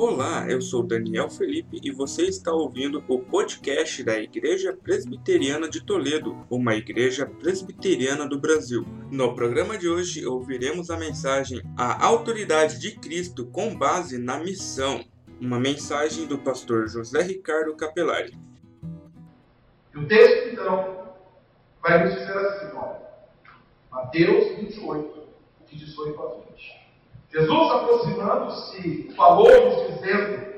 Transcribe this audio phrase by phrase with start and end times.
[0.00, 5.84] Olá, eu sou Daniel Felipe e você está ouvindo o podcast da Igreja Presbiteriana de
[5.84, 8.86] Toledo, uma igreja presbiteriana do Brasil.
[9.10, 15.04] No programa de hoje ouviremos a mensagem A Autoridade de Cristo com base na missão,
[15.40, 18.38] uma mensagem do pastor José Ricardo Capelari.
[19.96, 21.12] O texto, então,
[21.82, 22.94] vai nos dizer assim, ó,
[23.90, 25.22] Mateus 28,
[25.66, 26.77] de 18 a 20.
[27.32, 30.48] Jesus, aproximando-se, falou-nos dizendo: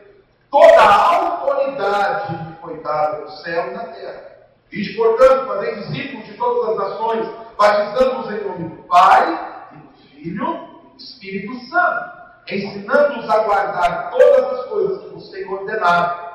[0.51, 4.31] Toda a autoridade me foi dada no céu e na terra.
[4.73, 7.29] E, portanto, fazer discípulos de todas as nações,
[7.59, 12.11] batizando-os em nome do Pai, e do Filho e do Espírito Santo,
[12.49, 16.31] ensinando-os a guardar todas as coisas que vos tenho ordenado.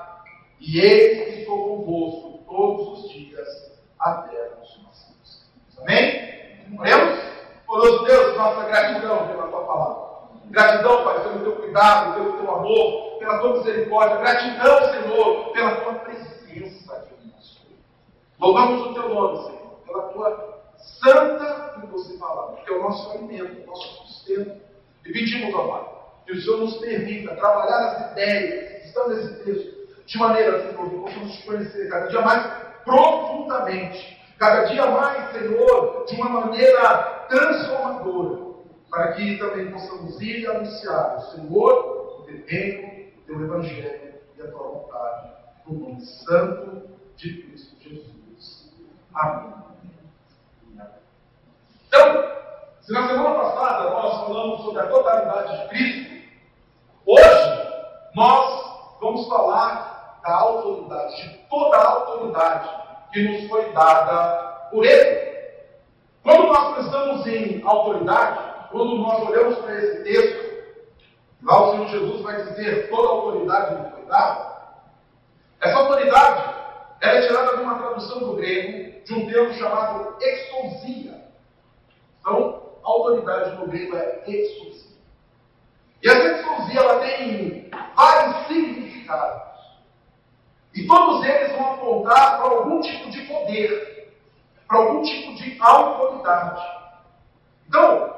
[0.59, 3.47] E eis que estou convosco todos os dias
[3.99, 6.77] até a consumação dos Amém?
[6.77, 7.19] Oremos?
[7.65, 10.04] Poderoso Deus, nossa gratidão pela tua palavra.
[10.55, 14.17] Gratidão, Pai, pelo teu cuidado, pelo teu amor, pela tua misericórdia.
[14.19, 17.61] Gratidão, Senhor, pela tua presença aqui no nosso.
[18.39, 23.11] Louvamos o teu nome, Senhor, pela tua santa e doce palavra, que é o nosso
[23.11, 24.61] alimento, o nosso sustento.
[25.05, 25.85] E pedimos, ó Pai,
[26.25, 29.75] que o Senhor nos permita trabalhar as ideias que estão nesse texto,
[30.05, 32.49] de maneira, Senhor, que possamos te conhecer cada dia mais
[32.85, 38.44] profundamente, cada dia mais, Senhor, de uma maneira transformadora
[38.95, 44.13] para que também possamos ir e anunciar o Senhor, o teu reino, o teu evangelho
[44.37, 45.31] e a tua vontade,
[45.67, 48.71] no nome santo de Cristo Jesus.
[49.13, 49.53] Amém.
[51.87, 52.23] Então,
[52.83, 56.29] se na semana passada nós falamos sobre a totalidade de Cristo,
[57.05, 57.69] hoje
[58.15, 62.69] nós vamos falar da autoridade, de toda a autoridade
[63.11, 65.35] que nos foi dada por Ele.
[66.23, 68.44] Quando nós pensamos em autoridade,
[68.75, 70.53] quando nós olhamos para esse texto,
[71.41, 74.53] lá o Senhor Jesus vai dizer: toda autoridade me foi dada.
[75.61, 76.55] Essa autoridade
[76.99, 81.23] ela é tirada de uma tradução do grego de um termo chamado exousia.
[82.19, 84.97] Então, autoridade no grego é exousia.
[86.03, 89.41] E essa exousia ela tem vários significados.
[90.73, 94.13] E todos eles vão apontar para algum tipo de poder,
[94.67, 96.61] para algum tipo de autoridade.
[97.69, 98.14] Então,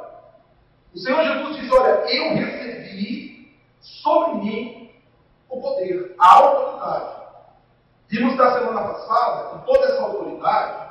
[0.98, 4.92] o Senhor Jesus diz: Olha, eu recebi sobre mim
[5.48, 7.18] o poder, a autoridade.
[8.10, 10.88] Vimos na semana passada que toda essa autoridade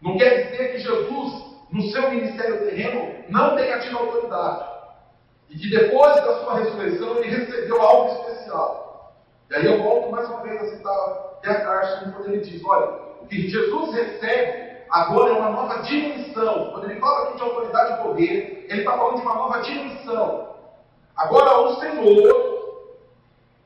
[0.00, 4.70] não quer dizer que Jesus, no seu ministério terreno, não tenha tido autoridade.
[5.48, 9.16] E que depois da sua ressurreição ele recebeu algo especial.
[9.50, 13.26] E aí eu volto mais uma vez a citar Carson quando ele diz: olha, o
[13.26, 16.70] que Jesus recebe Agora é uma nova dimensão.
[16.72, 20.56] Quando ele fala aqui de autoridade e poder, ele está falando de uma nova dimensão.
[21.16, 22.50] Agora o Senhor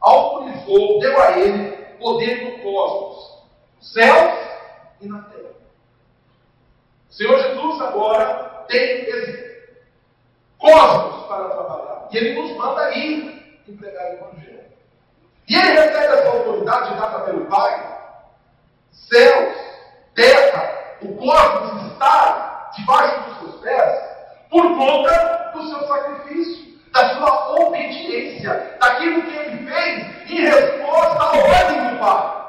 [0.00, 3.42] autorizou, deu a ele poder no cosmos,
[3.80, 4.38] céus
[5.00, 5.54] e na terra.
[7.08, 9.68] O Senhor Jesus agora tem esse
[10.58, 12.08] cosmos para trabalhar.
[12.10, 14.64] E ele nos manda ir entregar o Evangelho.
[15.48, 17.98] E ele recebe essa autoridade dada pelo Pai,
[18.90, 19.56] céus,
[20.14, 20.73] terra,
[21.04, 24.14] o cosmos está debaixo dos seus pés
[24.50, 31.36] por conta do seu sacrifício, da sua obediência, daquilo que ele fez em resposta à
[31.36, 32.44] ordem do Pai.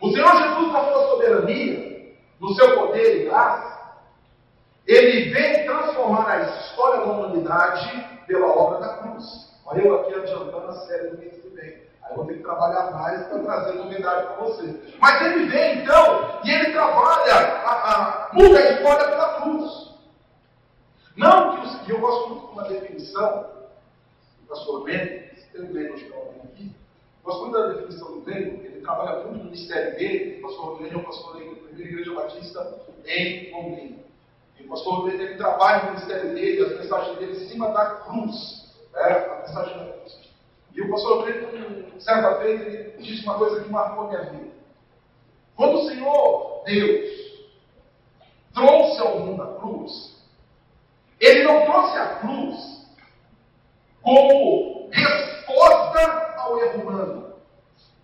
[0.00, 3.72] O Senhor Jesus, na sua soberania, no seu poder e graça,
[4.86, 9.52] ele vem transformar a história da humanidade pela obra da cruz.
[9.64, 11.91] Olha eu aqui adiantando a série do mês que vem.
[12.12, 14.94] Eu vou ter que trabalhar mais para trazer novidade para você.
[15.00, 19.92] Mas ele vem então e ele trabalha, a, a, muda a história pela cruz.
[21.16, 23.46] Não que os, eu gosto muito de uma definição
[24.40, 26.76] do pastor Mendes, tem um Mendes que aqui.
[27.24, 30.38] Gosto muito da definição do Mendes, ele trabalha muito no ministério dele.
[30.38, 34.02] O pastor Mendes é o pastor da primeira igreja batista em Londrina.
[34.58, 37.86] E o pastor Mendes ele trabalha no ministério dele, as mensagens dele em cima da
[37.86, 38.70] cruz.
[38.92, 39.02] Né?
[39.02, 40.21] A mensagem da cruz.
[40.74, 44.52] E o pastor Cleiton, certa vez, ele disse uma coisa que marcou a minha vida.
[45.56, 47.10] Quando o Senhor, Deus,
[48.54, 50.16] trouxe ao mundo a cruz,
[51.20, 52.86] ele não trouxe a cruz
[54.02, 57.32] como resposta ao erro humano.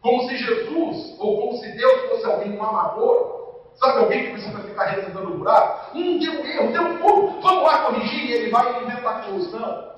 [0.00, 4.58] Como se Jesus, ou como se Deus fosse alguém um amador, sabe alguém que precisa
[4.60, 5.96] ficar revisando o buraco?
[5.96, 9.50] Hum, deu erro, deu um furo, vamos lá corrigir e ele vai inventar cruz.
[9.52, 9.97] Não.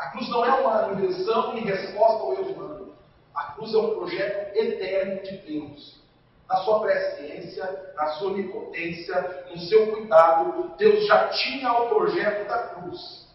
[0.00, 2.94] A cruz não é uma invenção em resposta ao erro humano.
[3.34, 6.00] A cruz é um projeto eterno de Deus.
[6.48, 12.58] Na sua presciência, na sua onipotência, no seu cuidado, Deus já tinha o projeto da
[12.68, 13.28] cruz.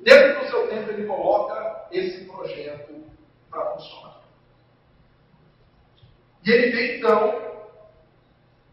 [0.00, 3.04] Dentro do seu tempo, ele coloca esse projeto
[3.48, 4.22] para funcionar.
[6.44, 7.42] E ele vem então,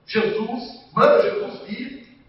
[0.08, 2.26] Jesus, manda Jesus vir,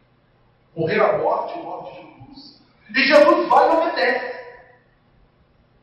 [0.77, 2.63] morrer a morte, morte de cruz.
[2.91, 4.42] E Jesus vai e obedece.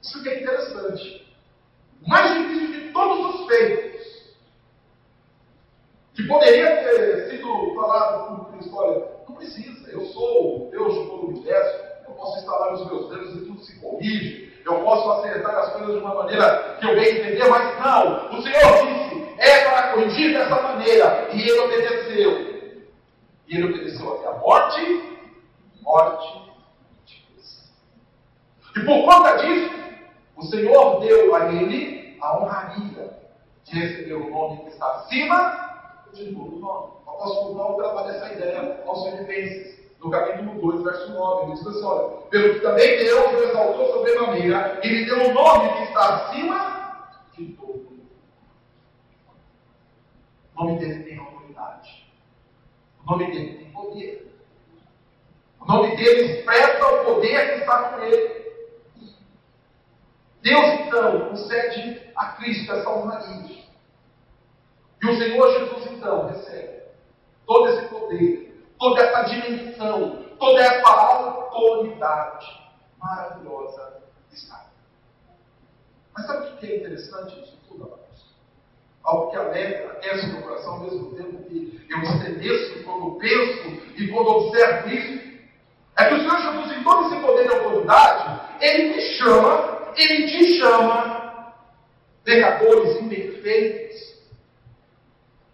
[0.09, 1.23] Isso que é interessante.
[2.03, 4.33] O mais difícil de todos os feitos,
[6.15, 11.05] que poderia ter sido falado por Cristo, olha, não precisa, eu sou o Deus de
[11.05, 15.11] todo o universo, eu posso instalar os meus dedos e tudo se corrige, eu posso
[15.11, 19.35] acertar as coisas de uma maneira que eu bem entender, mas não, o Senhor disse,
[19.37, 22.49] é para corrigir dessa maneira, e ele obedeceu.
[23.47, 25.21] E ele obedeceu até a morte,
[25.81, 26.51] morte
[27.05, 27.71] de cruz.
[28.75, 29.78] E por conta disso,
[30.39, 33.19] o Senhor deu a ele a honraria
[33.65, 36.93] de receber o nome que está acima de todo nome.
[37.05, 41.43] O apóstolo Paulo trabalha essa ideia aos Filipenses, no capítulo 2, verso 9.
[41.43, 45.33] Ele diz assim: olha, pelo que também Deus o exaltou sobremaneira, e lhe deu um
[45.33, 48.07] nome que está acima de todo nome.
[50.55, 52.07] O nome dele tem autoridade.
[53.03, 54.35] O nome dele tem poder.
[55.59, 58.39] O nome dele expressa o poder que está com ele.
[60.41, 63.59] Deus, então, concede a Cristo essa honraria.
[65.01, 66.83] E o Senhor Jesus, então, recebe
[67.45, 72.47] todo esse poder, toda essa dimensão, toda essa autoridade
[72.97, 74.01] maravilhosa
[74.31, 74.67] está.
[76.13, 78.35] Mas sabe o que é interessante isso tudo, amados?
[79.03, 83.69] Algo que alegra, aquece o meu coração ao mesmo tempo que eu estremeço quando penso
[83.97, 85.29] e quando observo isso,
[85.97, 90.27] é que o Senhor Jesus, em todo esse poder e autoridade, Ele me chama ele
[90.27, 91.53] te chama,
[92.23, 94.19] pecadores imperfeitos,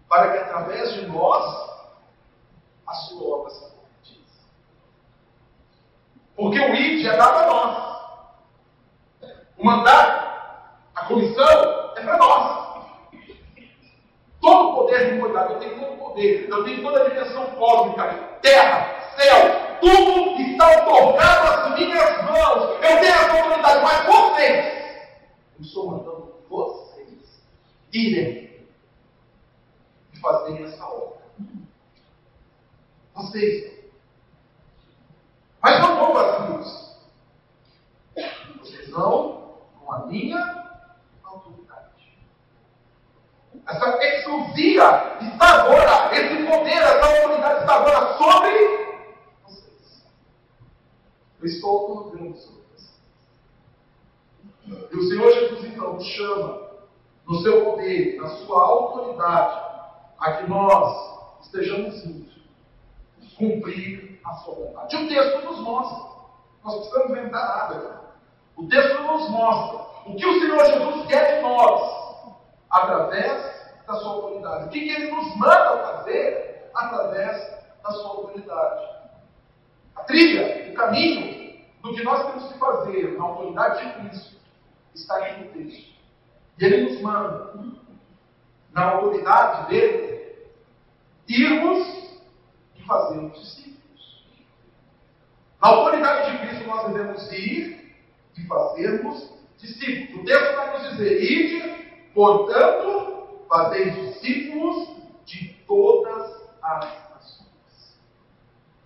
[0.10, 1.70] para que através de nós
[2.88, 4.42] a sua obra se concretize.
[6.36, 7.96] Porque o ID é dado a nós.
[9.58, 10.62] O mandato,
[10.96, 12.86] a comissão é para nós.
[14.42, 17.48] Todo poder me foi dado, eu tenho todo o poder, eu tenho toda a dimensão
[17.52, 18.04] cósmica,
[18.42, 20.26] terra, céu, tudo
[20.56, 22.72] está otorgado às minhas mãos.
[22.82, 24.66] Eu tenho essa autoridade, mas vocês,
[25.58, 27.44] eu estou mandando vocês
[27.92, 28.66] irem
[30.14, 31.18] e fazerem essa obra.
[33.16, 33.76] Vocês.
[35.62, 36.98] Mas não vão vazios.
[38.60, 40.80] Vocês vão com a minha
[41.24, 42.20] autoridade.
[43.68, 48.86] Essa exousia está agora, esse poder, essa autoridade está agora sobre
[51.46, 52.92] eu estou colocando sobre você.
[54.92, 56.72] E o Senhor Jesus, então, nos chama,
[57.28, 59.64] no seu poder, na sua autoridade,
[60.26, 62.26] a que nós estejamos indo
[63.38, 64.96] cumprir a sua vontade.
[64.96, 66.16] E o texto nos mostra.
[66.64, 68.02] Nós precisamos inventar nada.
[68.56, 72.26] O texto nos mostra o que o Senhor Jesus quer de nós
[72.72, 74.66] através da sua autoridade.
[74.66, 78.86] O que, ele nos manda fazer através da sua autoridade.
[79.96, 84.38] A trilha, o caminho do que nós temos que fazer na autoridade de Cristo
[84.96, 85.96] está aqui no texto.
[86.58, 87.54] E ele nos manda,
[88.74, 90.15] na autoridade dele,
[91.28, 92.20] irmos
[92.76, 94.26] e fazermos discípulos.
[95.62, 97.96] Na autoridade de Cristo nós devemos ir
[98.38, 100.22] e fazermos discípulos.
[100.22, 104.96] O texto vai nos dizer: ide, portanto, fazer discípulos
[105.26, 107.06] de todas as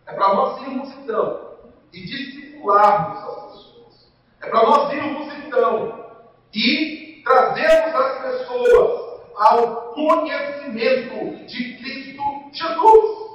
[0.09, 1.59] é para nós irmos então
[1.93, 4.11] e discipularmos as pessoas.
[4.41, 6.05] É para nós irmos então
[6.51, 8.98] e trazermos as pessoas
[9.39, 13.29] ao conhecimento de Cristo Jesus.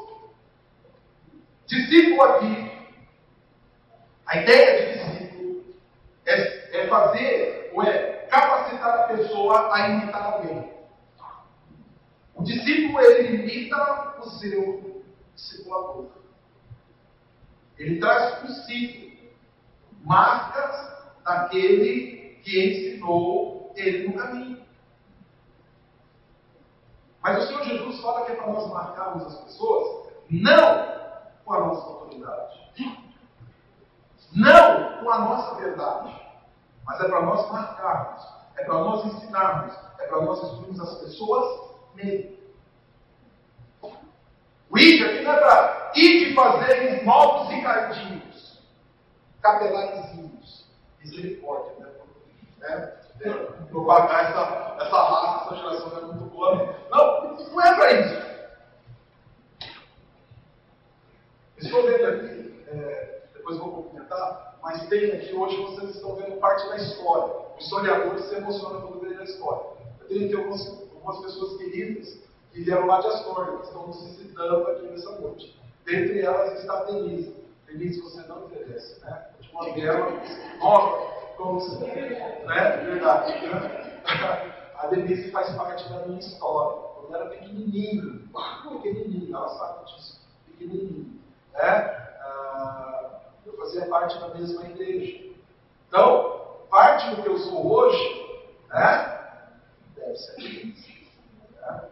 [1.67, 2.73] Discípulo aqui,
[4.27, 5.65] a ideia de discípulo
[6.27, 10.71] é, é fazer ou é capacitar a pessoa a imitar alguém.
[12.35, 15.03] O discípulo ele imita o seu
[15.35, 16.09] discipulador.
[17.79, 19.17] Ele traz consigo
[20.05, 20.93] marcas
[21.25, 24.64] daquele que ensinou ele no caminho.
[27.25, 30.95] Mas o Senhor Jesus fala que é para nós marcarmos as pessoas, não
[31.43, 32.71] com a nossa autoridade,
[34.31, 36.21] não com a nossa verdade,
[36.85, 38.23] mas é para nós marcarmos,
[38.59, 42.39] é para nós ensinarmos, é para nós instruirmos as pessoas nele.
[44.71, 48.61] O ID aqui não é para ir fazer novos ricardinhos,
[49.41, 50.67] capelarizinhos.
[50.99, 51.89] Misericórdia, né?
[52.63, 53.04] É, é,
[53.71, 56.77] propagar essa, essa raça, essa geração é muito boa.
[56.91, 58.25] Não, não é para isso.
[61.59, 66.69] Estou vendo aqui, é, depois vou comentar, mas tem aqui hoje vocês estão vendo parte
[66.69, 67.35] da história.
[67.57, 69.63] O historiador se emociona quando vê a história.
[70.01, 72.19] Eu tenho aqui algumas, algumas pessoas queridas
[72.53, 75.59] que vieram lá de Astorga, que estão nos visitando aqui nessa noite.
[75.85, 77.35] Dentre elas está a Denise.
[77.67, 79.27] Denise, você não envelhece, né?
[79.53, 80.11] Uma dela,
[80.59, 82.77] nova, como você né?
[82.85, 83.33] Verdade.
[83.47, 83.95] Né?
[84.79, 86.79] A Denise faz parte da minha história.
[86.97, 88.29] Quando era pequenininho,
[88.83, 91.21] pequenininho, ela sabe disso, pequenininho.
[91.53, 91.61] Né?
[92.21, 95.33] Ah, eu fazia parte da mesma igreja.
[95.89, 96.35] Então,
[96.71, 99.21] parte do que eu sou hoje, né?
[99.95, 100.91] Deve ser isso.
[101.61, 101.89] Né?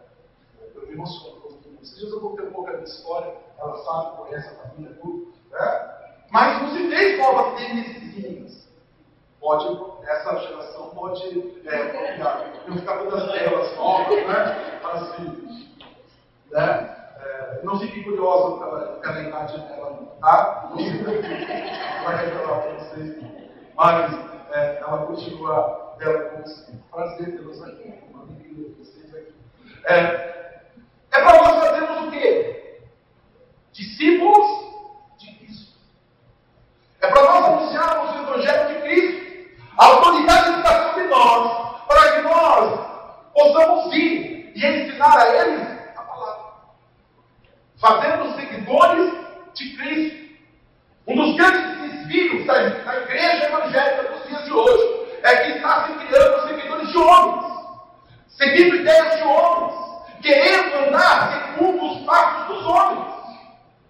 [0.75, 1.79] Eu me emociono com tudo.
[1.81, 5.33] Esses eu contei um pouco da minha história, ela sabe, conhece a família, tudo.
[5.49, 5.93] Né?
[6.31, 8.02] Mas não se tem novas Denisezinhas.
[9.43, 12.17] Pode, essa geração pode é.
[12.65, 14.79] Não ficar todas elas novas, né?
[14.85, 15.69] Assim,
[16.49, 16.95] né?
[17.19, 20.69] É, não fique curiosa pela, pela idade dela, tá?
[20.69, 21.27] Não se preocupe.
[21.27, 23.17] Vai revelar para vocês.
[23.75, 24.13] Mas
[24.53, 26.83] é, ela continua bela como sempre.
[26.89, 27.93] Prazer tê-los aqui.
[28.11, 29.33] Uma alegria ter vocês aqui.
[29.87, 30.61] É,
[31.11, 32.79] é para nós fazermos o quê?
[33.73, 34.47] Discípulos
[35.17, 35.77] de Cristo.
[37.01, 39.12] É para nós anunciarmos o Evangelho de Cristo.
[39.77, 42.79] A autoridade está sobre nós, para que nós
[43.33, 46.43] possamos ir e ensinar a eles a palavra.
[47.81, 49.13] Fazendo seguidores
[49.55, 50.23] de Cristo.
[51.07, 55.87] Um dos grandes desvios da, da igreja evangélica dos dias de hoje é que está
[55.87, 57.53] se criando seguidores de homens,
[58.27, 59.73] seguindo ideias de homens,
[60.21, 63.12] querendo andar segundo os passos dos homens.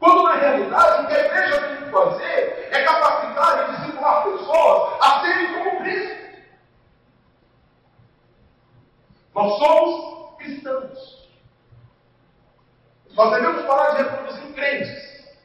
[0.03, 5.01] Quando na realidade o que a igreja tem que fazer é capacitar e discipular pessoas
[5.01, 6.43] a serem como Cristo.
[9.33, 11.29] Nós somos cristãos.
[13.11, 15.37] Nós devemos parar de reproduzir crentes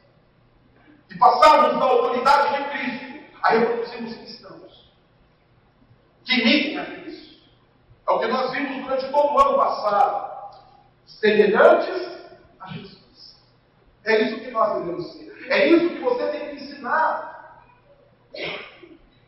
[1.09, 4.91] e passarmos da autoridade de Cristo a reproduzirmos cristãos
[6.25, 7.45] que imitem a Cristo.
[8.09, 10.57] É o que nós vimos durante todo o ano passado.
[11.05, 12.18] Semelhantes.
[14.05, 15.29] É isso que nós devemos ser.
[15.49, 17.63] É isso que você tem que ensinar.
[18.33, 18.49] É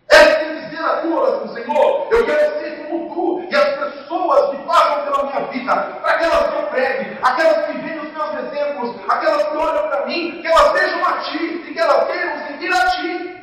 [0.09, 2.07] que tem que a tua oração, Senhor.
[2.11, 3.47] Eu quero ser como tu.
[3.49, 7.77] E as pessoas que passam pela minha vida, para aquelas que eu pregue, aquelas que
[7.79, 11.73] veem os meus exemplos, aquelas que olham para mim, que elas vejam a ti e
[11.73, 13.41] que elas queiram seguir a ti.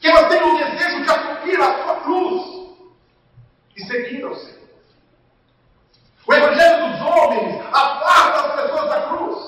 [0.00, 2.42] Que elas tenham o desejo de assumir a sua cruz
[3.76, 4.61] e seguir ao Senhor.
[6.32, 9.38] O Evangelho dos homens aparta as pessoas da cruz.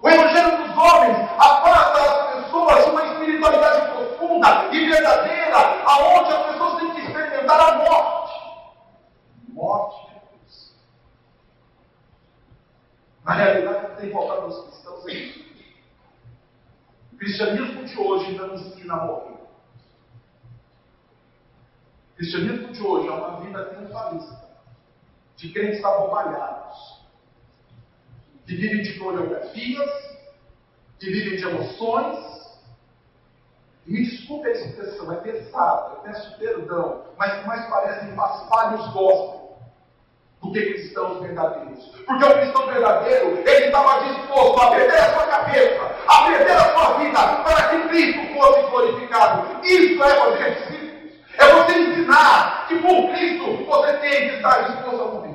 [0.00, 6.46] O Evangelho dos homens aparta as pessoas de uma espiritualidade profunda e verdadeira, aonde as
[6.46, 8.32] pessoas têm que experimentar a morte.
[9.48, 10.74] Morte de cruz.
[13.22, 15.44] Na realidade, o que tem faltado aos cristãos é isso.
[17.12, 19.34] O cristianismo de hoje não ensina a morrer.
[22.12, 24.43] O cristianismo de hoje é uma vida triunfalista,
[25.44, 27.04] de crentes abobalhados,
[28.46, 29.90] que vivem de coreografias,
[30.98, 32.34] que vivem de emoções.
[33.86, 39.58] Me desculpe a expressão, é pesado, eu peço perdão, mas mais parecem paspalhos gospel
[40.42, 41.84] do que cristãos verdadeiros.
[42.06, 46.72] Porque o cristão verdadeiro, ele estava disposto a perder a sua cabeça, a perder a
[46.72, 49.66] sua vida, para que Cristo fosse glorificado.
[49.66, 50.84] Isso é fazer discípulos.
[51.36, 55.33] É você ensinar que por Cristo você tem que estar disposto a morrer.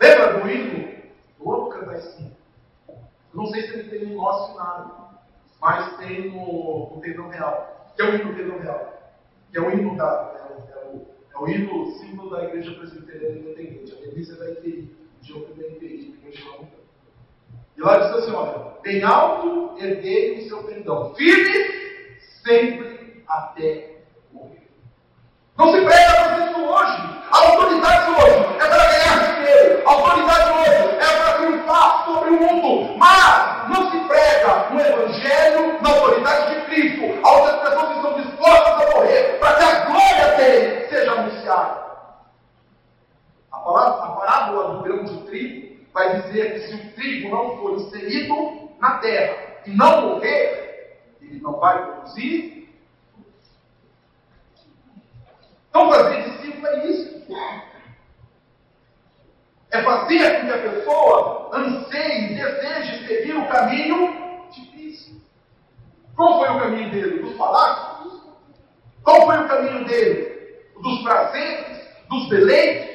[0.00, 0.90] Lembra do hino?
[1.70, 2.36] Cantar esse hino.
[3.34, 4.90] Não sei se ele tem no nosso cenário,
[5.60, 9.12] mas tem no, no Tendão Real, que é o hino Tendão Real,
[9.50, 12.72] que é o hino da, é o, é o, é o hino símbolo da Igreja
[12.72, 16.68] Presbiteriana Independente, a delícia da IPI, o dia da IPI, que eu chamo.
[17.76, 23.99] E lá diz assim: olha, bem alto erguei o seu pendão, firme sempre até.
[25.60, 27.20] Não se prega para isso hoje.
[27.30, 29.82] A autoridade hoje é para ganhar dinheiro.
[29.86, 32.96] A autoridade hoje é para triunfar sobre o mundo.
[32.96, 38.72] Mas não se prega no Evangelho, na autoridade de Cristo, onde as pessoas estão dispostas
[38.72, 41.80] a morrer para que a glória dele seja anunciada.
[43.52, 47.58] A parábola, a parábola do grão de trigo vai dizer que se o trigo não
[47.58, 49.36] for inserido na terra
[49.66, 52.59] e não morrer, ele não vai produzir
[55.70, 57.20] então, fazer discípulo é isso.
[59.70, 65.14] É fazer com que a pessoa anseie, deseje seguir o caminho de Cristo.
[66.16, 67.22] Qual foi o caminho dele?
[67.22, 68.20] Dos palácios?
[69.04, 70.66] Qual foi o caminho dele?
[70.82, 71.88] Dos prazeres?
[72.08, 72.90] Dos deleites?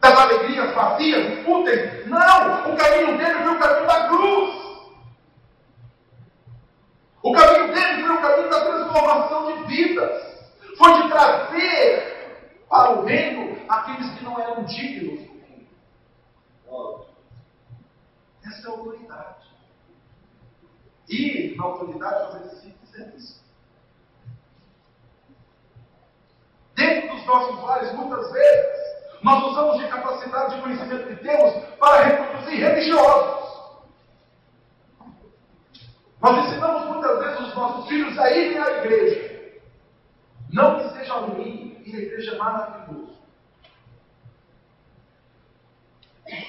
[0.00, 2.06] Das alegrias vazias, úteis?
[2.06, 2.72] Não!
[2.72, 4.66] O caminho dele foi o caminho da cruz.
[7.22, 8.16] O caminho dele foi o
[9.50, 10.15] e
[21.56, 23.44] na autoridade fazer esse tipo de serviço.
[26.74, 28.86] Dentro dos nossos lares, muitas vezes,
[29.22, 33.46] nós usamos de capacidade de conhecimento que temos para reproduzir religiosos.
[36.20, 39.60] Nós ensinamos muitas vezes os nossos filhos a irem à igreja.
[40.52, 43.16] Não que seja ruim, ir à igreja é maravilhoso.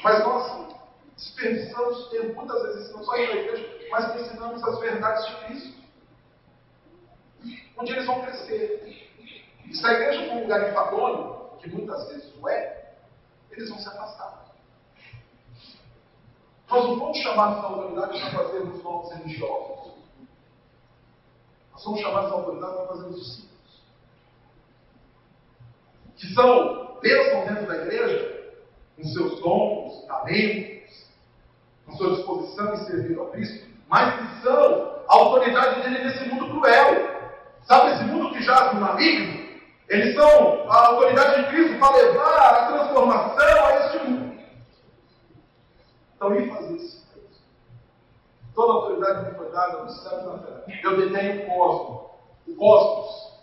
[0.03, 0.75] Mas nós
[1.15, 5.77] desperdiçamos tempo, muitas vezes, não só ir à igreja, mas ensinamos as verdades de Cristo.
[7.77, 9.07] Onde eles vão crescer.
[9.65, 12.93] E se a igreja for um lugar enfadonho, que muitas vezes o é,
[13.51, 14.45] eles vão se afastar.
[16.69, 19.93] Nós não fomos chamados na autoridade para fazermos novos religiosos.
[21.71, 23.81] Nós somos chamados na autoridade para fazermos discípulos.
[26.17, 28.53] Que são bênçãos dentro da igreja,
[28.95, 31.07] com seus dons, talentos,
[31.85, 36.49] com sua disposição em servir ao Cristo, mas que são a autoridade dele nesse mundo
[36.49, 37.17] cruel.
[37.63, 39.47] Sabe esse mundo que jaz no maligno?
[39.89, 44.37] Eles são a autoridade de Cristo para levar a transformação a este mundo.
[46.15, 47.07] Então, ir fazer isso.
[48.53, 50.63] Toda a autoridade me foi dada no céu e na terra.
[50.83, 52.11] Eu detenho o cosmos.
[52.47, 53.33] O cosmos.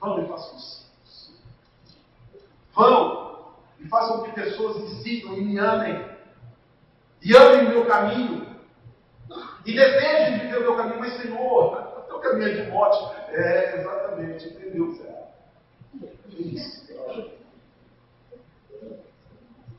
[0.00, 0.90] Vão e façam isso.
[2.74, 6.04] Vão e façam que pessoas me sigam e me amem.
[7.22, 8.39] E amem o meu caminho.
[9.64, 11.00] E desejem viver o meu caminho.
[11.00, 13.16] Mas, Senhor, o caminho é de morte.
[13.28, 14.48] É, exatamente.
[14.48, 15.20] Entendeu, Zé?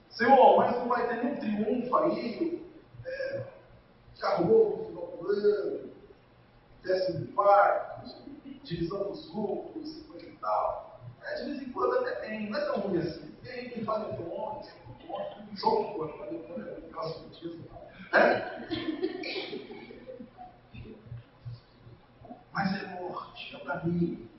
[0.09, 2.61] Senhor, mas não vai ter nenhum triunfo aí,
[3.05, 3.43] é,
[4.19, 5.89] carro no final do ano,
[6.83, 8.11] décimo quarto,
[8.63, 11.01] divisão dos grupos, coisa e tal.
[11.23, 13.31] É, de vez em quando até tem, não é tão ruim assim.
[13.43, 14.69] Tem quem faz eletrônicos,
[15.55, 17.47] jogo com a eletrônica, caso de
[18.11, 18.67] né?
[22.53, 24.29] Mas é morte, é o caminho.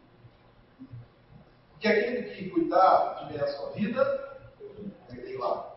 [1.70, 4.38] Porque aquele que cuidar de ver a sua vida,
[5.08, 5.74] perder lá.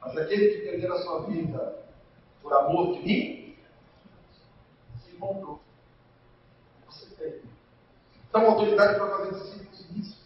[0.00, 1.80] Mas aquele que perder a sua vida
[2.42, 3.56] por amor de mim,
[5.02, 5.60] se encontrou.
[6.86, 7.42] Você tem.
[8.28, 10.20] Então, autoridade para fazer discípulos nisso.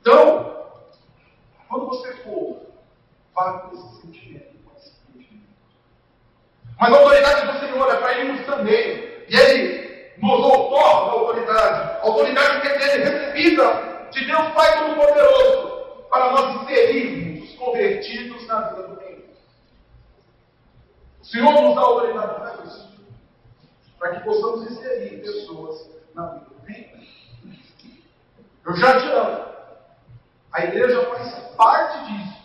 [0.00, 0.66] Então,
[1.68, 2.66] quando você for,
[3.34, 4.53] vá com esse sentimento.
[6.78, 9.14] Mas a autoridade do Senhor é para irmos também.
[9.28, 9.84] E Ele
[10.18, 17.50] nos outorga autoridade, autoridade que é dele recebida de Deus Pai Todo-Poderoso, para nós inserirmos
[17.50, 19.24] os convertidos na vida do reino.
[21.20, 22.88] O Senhor nos dá autoridade para isso,
[23.98, 27.04] para que possamos inserir pessoas na vida do reino.
[28.66, 29.44] Eu já te amo.
[30.52, 32.38] A igreja faz parte disso,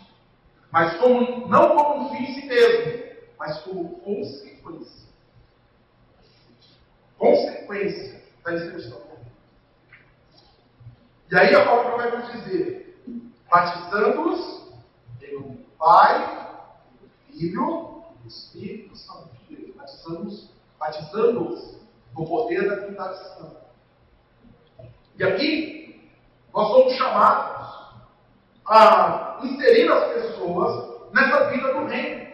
[0.72, 3.09] mas como, não como um fim em si mesmo,
[3.40, 5.08] mas como consequência
[7.18, 9.00] consequência da inscrição.
[11.30, 13.02] E aí a palavra vai nos dizer:
[13.48, 14.72] batizando-os
[15.22, 16.48] em Pai,
[17.00, 19.76] do Filho do Espírito Santo de Deus.
[19.76, 21.80] Batizando-os batizando
[22.16, 23.60] no poder da Trindade Santa.
[25.18, 26.10] E aqui
[26.52, 27.94] nós somos chamados
[28.66, 32.29] a inserir as pessoas nessa vida do reino,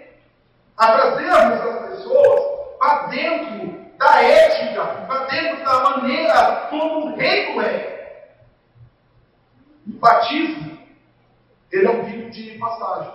[0.77, 7.61] a trazermos as pessoas para dentro da ética, para dentro da maneira como o reino
[7.63, 8.37] é.
[9.87, 10.79] O batismo,
[11.73, 13.15] ele é um rito de passagem.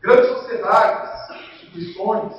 [0.00, 2.34] Grandes sociedades, instituições,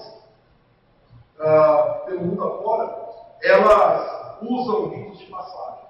[1.40, 3.08] uh, pelo mundo afora,
[3.42, 5.88] elas usam ritos de passagem.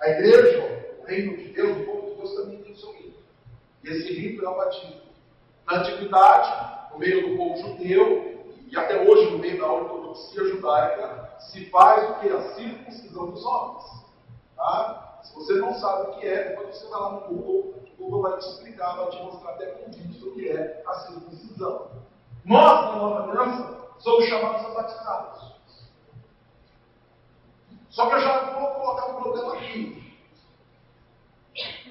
[0.00, 3.18] A igreja, o reino de Deus, o povo de Deus também tem o seu rito.
[3.84, 5.05] E esse rito é o batismo.
[5.66, 11.36] Na antiguidade, no meio do povo judeu, e até hoje, no meio da ortodoxia judaica,
[11.38, 12.28] se faz o que?
[12.28, 13.84] A circuncisão dos homens.
[14.56, 15.20] Tá?
[15.22, 18.22] Se você não sabe o que é, depois você vai lá no Google, o Google
[18.22, 21.90] vai te explicar, vai te mostrar até com vídeos o que é a circuncisão.
[22.44, 25.56] Nós, na nova aliança, somos chamados a batizados.
[27.90, 30.16] Só que eu já vou colocar um problema aqui.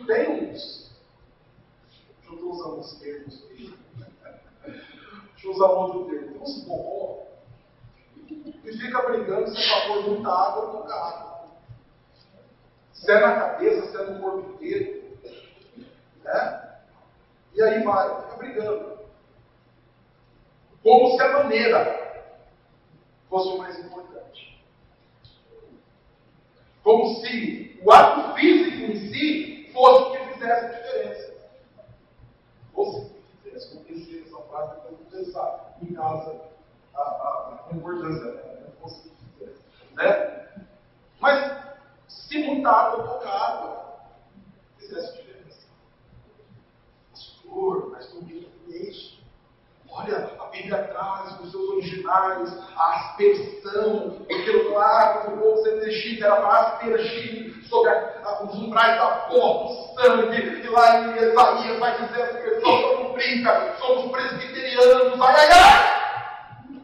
[0.06, 0.85] Tem uns.
[2.28, 3.78] Deixa eu usando os termos aqui.
[4.66, 6.34] Deixa eu usar outro termo.
[6.34, 7.26] Tem uns forró
[8.26, 11.46] que fica brigando se é pôr muita água ou pouca água.
[12.94, 15.18] Se é na cabeça, se é no corpo inteiro.
[16.24, 16.80] Né?
[17.54, 19.00] E aí vai, fica brigando.
[20.82, 22.34] Como se a maneira
[23.30, 24.64] fosse o mais importante.
[26.84, 31.35] Como se o ato físico em si fosse o que fizesse a diferença.
[32.76, 33.78] Fosse o que fizesse.
[33.80, 36.42] Pensei nessa frase, então pensar em casa
[36.94, 38.56] a, a, a importância dela.
[39.96, 40.68] Né?
[41.20, 41.66] Mas
[42.08, 44.00] se muita água, pouca água,
[44.78, 45.68] fizesse diferença.
[47.12, 49.15] Pastor, mas não me peixe.
[49.98, 56.26] Olha, a Bíblia traz nos seus originais a aspersão, porque o lago do povo Egito
[56.26, 61.16] era para aspergir sobre a, a, os umbrais da porta, o sangue, e lá em
[61.16, 66.82] Isaías vai dizer essa pessoa, somos brinca, somos presbiterianos, ai ai ai!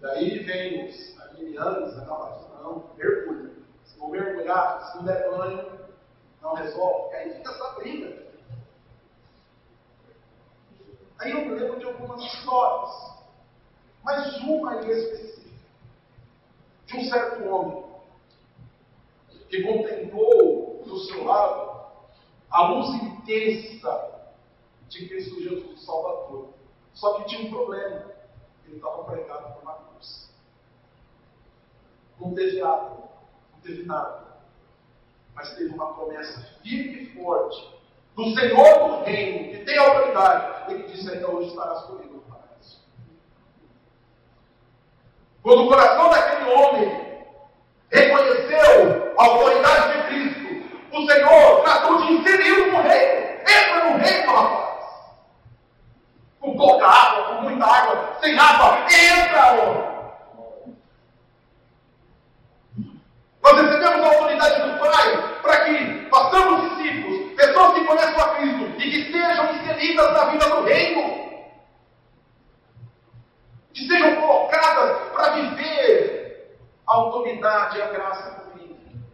[0.00, 3.50] Daí vem os arminianos, acaba não, mergulha.
[3.84, 5.66] Se não mergulhar, se não der banho,
[6.40, 7.12] não resolve.
[7.12, 8.31] E aí fica essa briga.
[11.22, 13.14] Aí eu lembro de algumas histórias,
[14.02, 15.50] mas uma em específica,
[16.84, 17.84] de um certo homem
[19.48, 21.86] que contemplou do seu lado
[22.50, 24.32] a luz intensa
[24.88, 26.48] de Cristo Jesus, Salvador.
[26.92, 28.10] Só que tinha um problema,
[28.66, 30.28] ele estava pregado por uma cruz.
[32.18, 33.08] Não teve água,
[33.52, 34.38] não teve nada,
[35.36, 37.80] mas teve uma promessa firme e forte
[38.14, 42.80] do Senhor do reino, que tem autoridade, ele disse ainda hoje estarás comigo no paraíso.
[45.42, 47.12] Quando o coração daquele homem
[47.90, 50.42] reconheceu a autoridade de Cristo,
[50.92, 53.22] o Senhor tratou de inseri-lo no reino.
[53.42, 54.72] Entra no reino, rapaz.
[56.40, 59.92] Com pouca água, com muita água, sem água, entra, homem.
[63.42, 68.80] Nós recebemos a autoridade do Pai para que façamos discípulos, pessoas que conheçam a Cristo
[68.80, 71.42] e que sejam inseridas na vida do reino.
[73.74, 79.04] Que sejam colocadas para viver a autoridade e a graça do reino.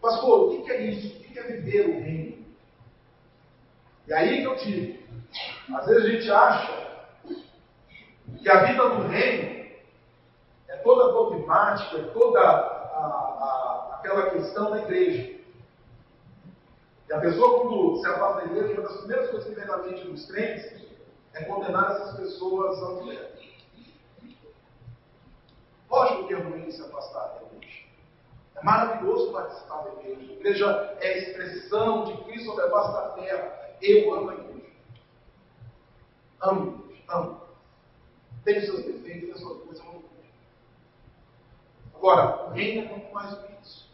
[0.00, 1.18] Pastor, o que é isso?
[1.18, 2.44] O que é viver o reino?
[4.06, 5.02] E aí que eu digo,
[5.74, 6.84] às vezes a gente acha
[8.40, 9.66] que a vida do reino
[10.68, 15.43] é toda dogmática, é toda a, a, aquela questão da igreja.
[17.14, 20.04] A pessoa, quando se afasta da igreja, uma das primeiras coisas que vem na mente
[20.04, 20.84] dos crentes
[21.34, 23.28] é condenar essas pessoas ao inferno.
[25.88, 27.84] Lógico que é ruim se afastar da igreja.
[28.56, 30.32] É maravilhoso participar da igreja.
[30.32, 33.76] A igreja é a expressão de Cristo sobre a da terra.
[33.80, 34.72] Eu amo a igreja.
[36.40, 36.84] Amo.
[37.08, 37.40] Amo.
[38.44, 39.84] Tem os seus defeitos, as suas coisas,
[41.94, 43.88] Agora, o reino é muito mais do que isso.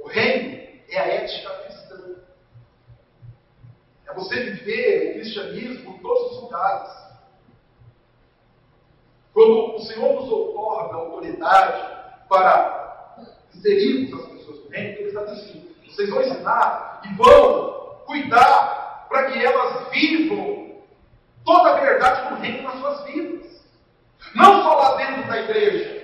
[0.00, 2.16] O reino é a ética cristã.
[4.06, 7.00] É você viver o cristianismo em todos os lugares.
[9.32, 13.16] Quando o Senhor nos outorga a autoridade para
[13.54, 19.30] inserirmos as pessoas no reino, Ele está dizendo: vocês vão ensinar e vão cuidar para
[19.30, 20.82] que elas vivam
[21.44, 23.60] toda a verdade do reino nas suas vidas.
[24.34, 25.99] Não só lá dentro da igreja.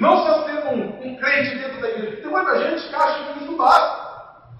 [0.00, 2.22] Não só sendo um, um crente dentro da igreja.
[2.22, 4.08] Tem muita gente que acha que isso basta.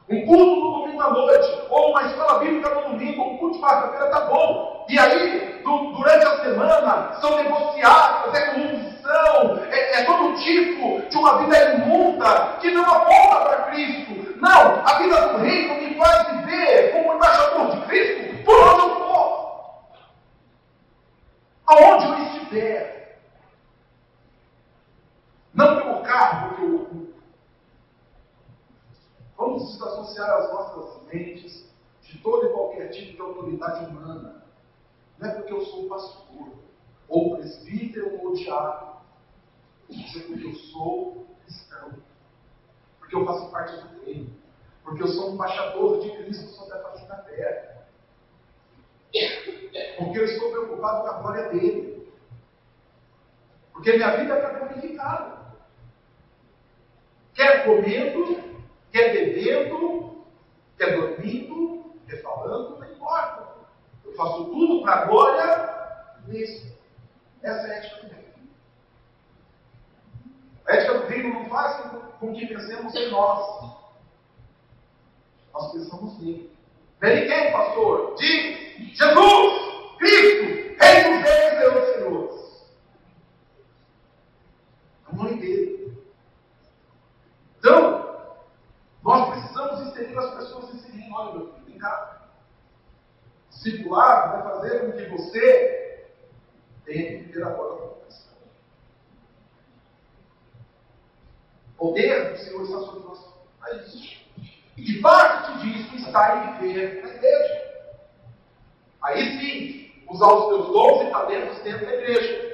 [0.09, 3.57] Um culto no domingo à noite, ou uma escola bíblica no domingo, ou um culto
[3.57, 4.87] de quarta-feira, está bom.
[4.89, 11.17] E aí, do, durante a semana, são negociadas, é corrupção, é, é todo tipo de
[11.17, 14.37] uma vida imunda que não aponta para Cristo.
[14.41, 18.97] Não, a vida do reino me faz viver como embaixador de Cristo por onde eu
[18.97, 19.49] for
[21.67, 23.21] aonde eu estiver.
[25.53, 27.09] Não pelo cargo que eu ocupo.
[29.37, 31.69] Vamos desassociar as nossas mentes
[32.03, 34.43] de todo e qualquer tipo de autoridade humana.
[35.19, 36.53] Não é porque eu sou pastor,
[37.09, 38.99] ou presbítero, ou diabo.
[39.91, 41.93] Isso é porque eu sou cristão.
[42.99, 44.31] Porque eu faço parte do reino.
[44.85, 47.89] Porque eu sou um embaixador de Cristo sobre a face da terra.
[49.99, 52.13] Porque eu estou preocupado com a glória dele.
[53.73, 55.39] Porque minha vida está glorificada.
[57.35, 58.59] Quer comendo,
[58.91, 60.08] quer bebendo,
[60.79, 63.49] quer dormindo, quer falando, não importa.
[64.05, 66.73] Eu faço tudo para a glória desse.
[67.43, 68.49] Essa é a ética do reino.
[70.67, 73.77] A ética do reino não faz com que pensemos em nós.
[75.53, 76.57] Nós pensamos nele.
[77.01, 78.15] Vem quem, pastor?
[78.17, 82.69] Diz Jesus, Cristo, Rei dos Reis Deus dos Senhores.
[85.07, 85.99] É o nome dele.
[87.59, 88.37] Então,
[89.03, 92.29] nós precisamos inserir as pessoas em seguinte: olha, meu filho, vem cá.
[93.71, 96.07] Circular vai fazer com que você
[96.85, 98.33] tenha que viver a da vocação.
[101.77, 103.25] O poder do Senhor está sobre nós.
[103.67, 104.19] É isso.
[104.77, 107.69] E parte disso está em viver na igreja.
[109.03, 112.49] Aí sim, usar os teus dons e talentos dentro da igreja.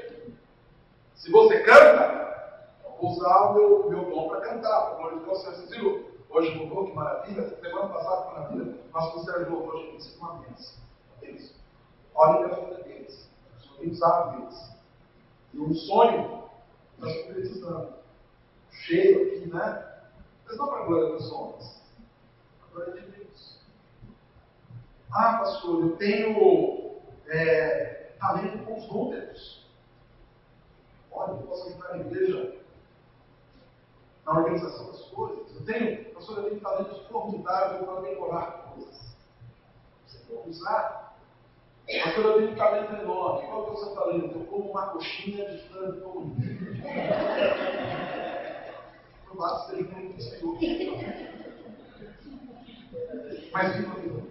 [1.15, 2.69] Se você canta,
[3.01, 4.97] vou usar o meu, meu dom para cantar.
[4.97, 6.05] Como eu disse, vocês viram?
[6.31, 7.49] Hoje mudou, que maravilha.
[7.61, 8.75] Semana passada, que maravilha.
[8.93, 10.84] Consideramos de louvor hoje uma bênção.
[11.25, 11.55] Eles.
[12.15, 13.29] Olhem a vida deles.
[13.79, 14.71] Tem usado deles.
[15.53, 16.45] E um sonho
[16.99, 17.95] nós concretizando.
[18.71, 20.03] Cheio aqui, né?
[20.47, 21.83] Mas não para a glória dos homens.
[22.59, 23.61] Para a glória de Deus.
[25.13, 26.97] Ah, pastor, eu tenho
[27.29, 29.65] é, talento com os números.
[31.13, 32.57] Olha, eu posso ajudar a igreja
[34.27, 35.55] na organização das coisas.
[35.55, 39.17] Eu tenho, pastor, eu tenho talentos formidáveis para decorar coisas.
[40.07, 41.04] Você pode usar.
[41.87, 43.47] Pastor, eu tenho um talento enorme.
[43.47, 44.39] Qual é o seu talento?
[44.39, 46.59] Eu como uma coxinha de frango todo dia.
[49.29, 50.59] Não basta ser muito Senhor.
[53.53, 54.25] Mas viva a vida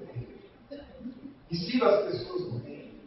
[1.51, 2.99] Ensina as pessoas no bem.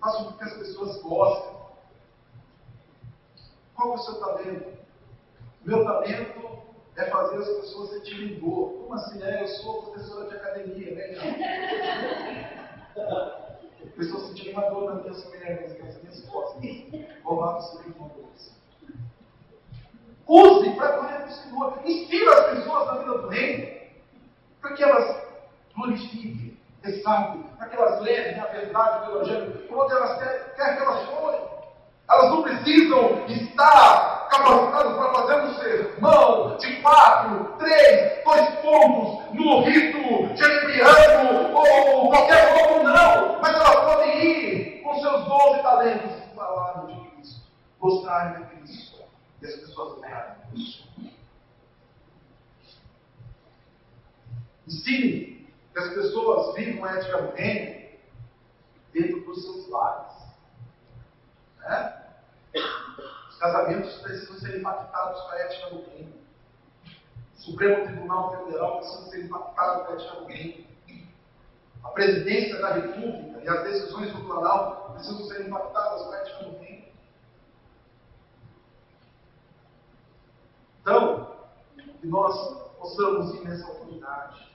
[0.00, 1.52] Faça com que as pessoas gostem.
[3.74, 4.72] Qual é o seu talento?
[5.64, 6.62] Meu talento
[6.96, 8.72] é fazer as pessoas sentirem dor.
[8.72, 9.22] Como assim?
[9.22, 12.41] É, eu sou professora de academia, né?
[13.96, 16.62] Pessoas sentirem uma dor nas minhas pernas, nas minhas costas.
[17.24, 18.22] Louvado seja o nome.
[20.26, 21.78] Use para a glória do Senhor.
[21.84, 23.82] Inspira as pessoas na vida do reino.
[24.60, 25.22] Para que elas
[25.74, 30.82] glorifiquem, ressaltem, para que elas levem a verdade do Evangelho, onde elas querem, quer que
[30.82, 31.40] elas forem.
[32.08, 39.62] Elas não precisam estar capacitadas para fazer um sermão de quatro, três, dois pontos no
[39.62, 43.40] rito jeremiano ou qualquer outro, não.
[43.42, 47.42] Mas elas podem ir com seus doze talentos e falar de Cristo,
[47.80, 49.02] mostrar de Cristo.
[49.42, 50.88] E as pessoas verem isso.
[54.66, 56.92] Ensine que as pessoas vivam a
[58.92, 60.12] dentro dos seus lares.
[61.58, 62.02] Né?
[63.42, 66.12] Os casamentos precisam ser impactados com a ética do reino.
[67.36, 70.66] O Supremo Tribunal Federal precisa ser impactado com a ética do reino.
[71.82, 76.44] A presidência da República e as decisões do Planalto precisam ser impactadas com a ética
[76.44, 76.84] do reino.
[80.80, 81.36] Então,
[82.00, 84.52] que nós possamos ir nessa autoridade,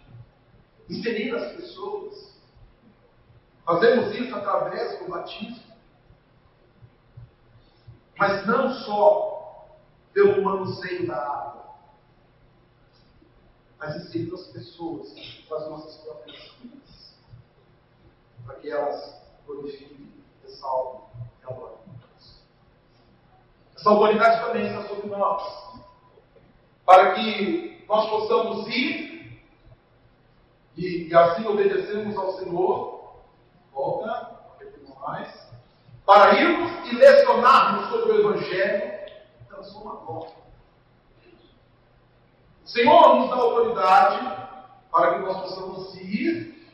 [0.89, 2.39] inserir as pessoas.
[3.65, 5.66] Fazemos isso através do batismo.
[8.17, 9.67] Mas não só
[10.13, 11.75] pelo manuseio da água,
[13.79, 15.13] mas inserindo as pessoas
[15.47, 17.15] com as nossas próprias vidas,
[18.43, 20.11] para que elas glorifiquem,
[20.43, 21.01] ressalvem
[21.41, 22.39] e adorem Deus.
[23.75, 25.79] Essa autoridade também está sobre nós,
[26.83, 29.43] para que nós possamos ir
[30.75, 32.97] e, e assim obedecermos ao Senhor.
[33.71, 34.39] Volta,
[34.87, 35.46] um mais
[36.07, 38.97] para irmos e lecionarmos sobre o Evangelho
[39.49, 40.29] transformador.
[42.63, 44.47] O Senhor nos dá autoridade
[44.89, 46.71] para que nós possamos ir,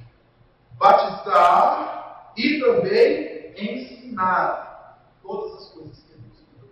[0.73, 6.69] batizar e também ensinar todas as coisas que Ele nos deu.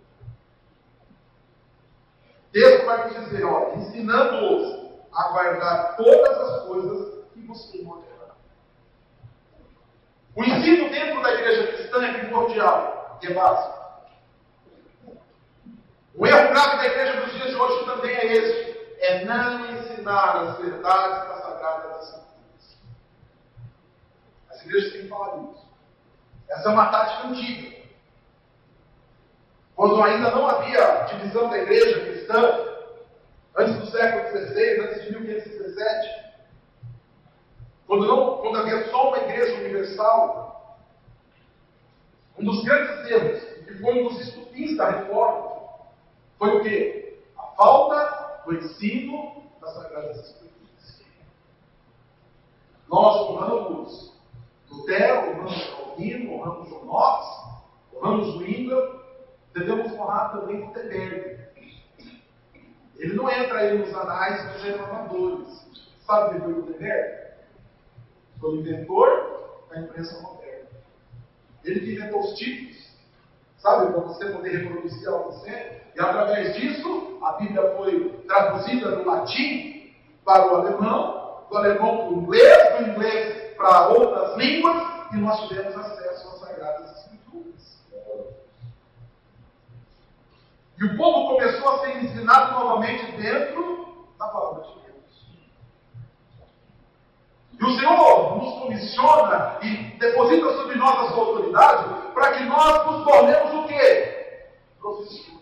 [2.46, 7.40] O texto vai dizer, ó, ensinando-os a guardar todas as coisas que
[7.72, 8.11] tenho ordenado.
[10.34, 13.82] O ensino dentro da igreja cristã é primordial e é básico.
[16.14, 20.36] O erro grave da igreja dos dias de hoje também é esse: é não ensinar
[20.36, 22.78] as verdades das Sagradas Escrituras.
[24.50, 25.66] As igrejas têm falado isso.
[26.48, 27.82] Essa é uma tática antiga.
[29.74, 32.68] Quando ainda não havia divisão da igreja cristã,
[33.56, 36.21] antes do século XVI, antes de 1517,
[37.92, 40.78] quando, não, quando havia só uma igreja universal,
[42.38, 45.60] um dos grandes erros, que foi um dos estupins da reforma,
[46.38, 47.22] foi o quê?
[47.36, 51.02] A falta do ensino das Sagradas Escrituras.
[52.88, 54.18] Nós honramos
[54.70, 57.26] Lutero, honramos Calvino, honramos John Knox,
[57.94, 59.00] honramos Wingham,
[59.52, 61.42] devemos honrar também Gutenberg.
[62.96, 65.66] Ele não entra aí nos anais dos reformadores.
[66.06, 67.21] Sabe quem foi Gutenberg?
[68.42, 70.68] Foi o inventor da imprensa moderna.
[71.62, 72.88] Ele que inventou os títulos,
[73.56, 75.80] sabe, para você poder reproduzir algo sempre.
[75.94, 82.08] E através disso, a Bíblia foi traduzida do latim para o alemão, do alemão para
[82.08, 87.84] o inglês, do inglês para outras línguas, e nós tivemos acesso às Sagradas Escrituras.
[90.80, 94.81] E o povo começou a ser ensinado novamente dentro da palavra de Deus.
[97.60, 102.86] E o Senhor nos comissiona e deposita sobre nós a sua autoridade para que nós
[102.86, 104.48] nos tornemos o quê?
[104.80, 105.32] Professores.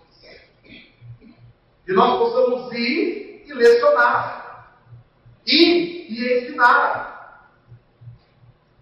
[1.89, 4.75] E nós possamos ir e lecionar.
[5.47, 7.51] Ir e ensinar.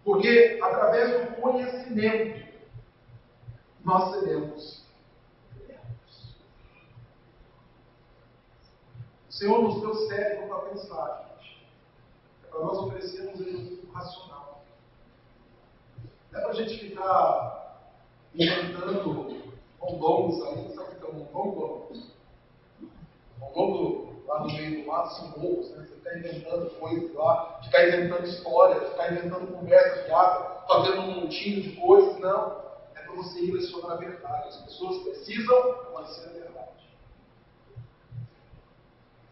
[0.05, 2.49] Porque através do conhecimento
[3.85, 4.79] nós seremos
[9.29, 11.28] O Senhor nos deu cérebro para pensar,
[12.59, 14.65] para nós oferecermos ele racional.
[16.33, 17.95] Não é para a gente ficar
[18.35, 21.93] inventando bombons aí, sabe o que é um bombom?
[23.39, 25.87] Bombom lá no meio do mato são bobos, né?
[25.87, 31.63] Você ficar inventando coisas lá, ficar inventando histórias, ficar inventando conversas fiadas, fazendo um montinho
[31.63, 32.67] de coisas, não.
[32.97, 34.49] É para você ir lecionar a verdade.
[34.49, 36.89] As pessoas precisam conhecer a verdade.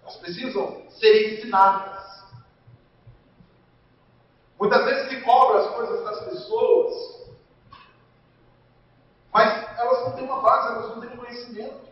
[0.03, 2.16] Elas precisam ser ensinadas.
[4.59, 7.31] Muitas vezes se cobra as coisas das pessoas,
[9.33, 11.87] mas elas não têm uma base, elas não têm conhecimento.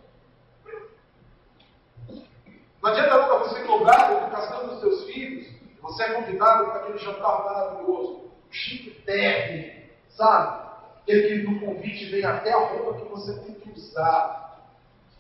[2.83, 5.47] Não adianta nunca você cobrar a educação dos seus filhos,
[5.81, 10.65] você é convidado para aquele jantar maravilhoso, chique terno, sabe?
[11.03, 14.63] Aquele que no convite vem até a roupa que você tem que usar.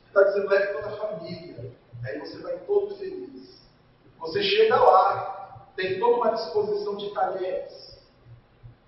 [0.07, 1.72] Está dizendo, leve toda a família.
[2.04, 3.62] Aí você vai todo feliz.
[4.18, 5.34] Você chega lá,
[5.77, 7.99] tem toda uma disposição de talheres,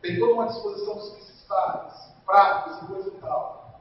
[0.01, 1.95] tem toda uma disposição dos necessários,
[2.25, 3.81] pratos e coisa e tal.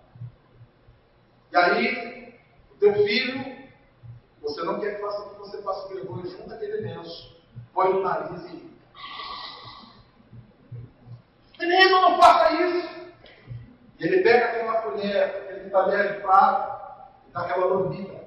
[1.52, 2.39] E aí,
[2.72, 3.70] o teu filho,
[4.41, 7.41] você não quer que faça que você faça vergonha, junta aquele lenço,
[7.74, 8.76] põe no nariz e.
[11.60, 12.96] Menino, não faça isso!
[13.98, 18.24] E ele pega aquela colher, aquele talher de prato, e dá aquela lambida.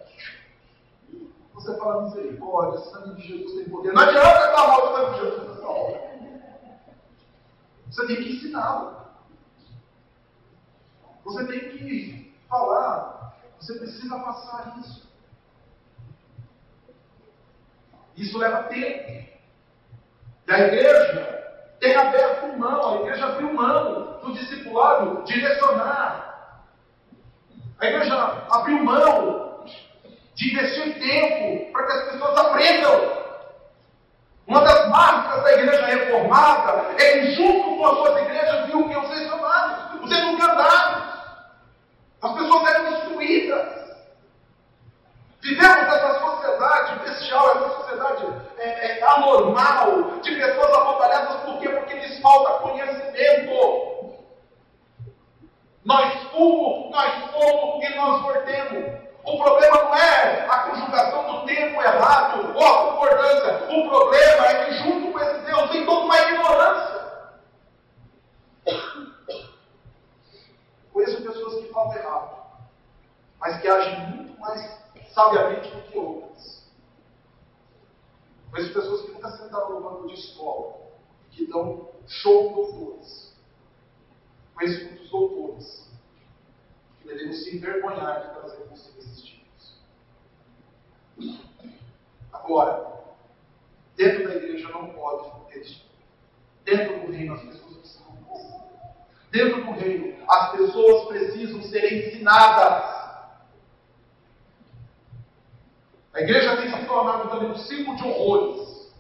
[1.59, 3.93] Você fala misericórdia, sangue de Jesus tem poder.
[3.93, 6.11] Não adianta o sangue de Jesus hora.
[7.89, 8.97] Você tem que ensiná-lo.
[11.25, 13.35] Você tem que falar.
[13.59, 15.09] Você precisa passar isso.
[18.17, 19.29] Isso leva tempo.
[20.47, 26.65] E a igreja tem aberto mão, a igreja abriu mão do discipulado direcionar.
[27.81, 28.15] A igreja
[28.49, 29.48] abriu mão
[30.39, 33.19] de investir tempo para que as pessoas aprendam.
[34.47, 38.97] Uma das marcas da igreja reformada é que, junto com as suas igrejas, viu que
[38.97, 41.03] os lecionados, os educandados,
[42.23, 43.69] as pessoas eram instruídas.
[45.43, 48.27] Vivemos essa sociedade bestial, essa sociedade
[48.59, 51.69] é, é, anormal, de pessoas abortalhadas, por quê?
[51.69, 54.15] Porque lhes falta conhecimento.
[55.85, 59.09] Nós fomos, nós fomos e nós voltemos.
[59.29, 63.65] O problema não é a conjugação do tempo errado ou a concordância.
[63.65, 67.29] O problema é que, junto com esse Deus, tem toda uma ignorância.
[70.91, 72.37] Conheço pessoas que falam errado,
[73.39, 74.81] mas que agem muito mais
[75.13, 76.67] sabiamente do que outras.
[78.51, 80.75] Conheço pessoas que nunca sentaram no banco de escola,
[81.33, 83.37] que dão show doutores.
[84.55, 85.87] Conheço muitos doutores
[86.99, 88.99] que deveriam se envergonhar de trazer consigo
[92.33, 93.03] Agora,
[93.97, 95.87] dentro da igreja não pode ter isso.
[96.65, 98.09] Dentro do reino as pessoas precisam
[99.31, 102.99] Dentro do reino as pessoas precisam ser ensinadas.
[106.15, 108.93] A igreja tem se tornado também um símbolo de horrores.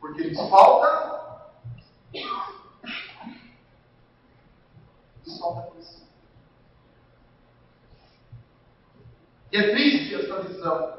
[0.00, 1.50] Porque lhes falta.
[5.24, 6.06] Lhes falta conhecimento.
[9.52, 10.96] E é triste essa visão.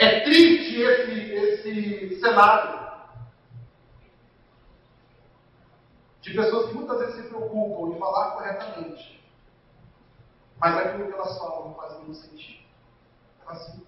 [0.00, 2.80] É triste esse, esse cenário.
[6.22, 7.30] De pessoas que muitas vezes se
[8.32, 9.20] corretamente.
[10.58, 12.64] Mas aquilo que elas falam não faz nenhum sentido.
[13.46, 13.86] É assim.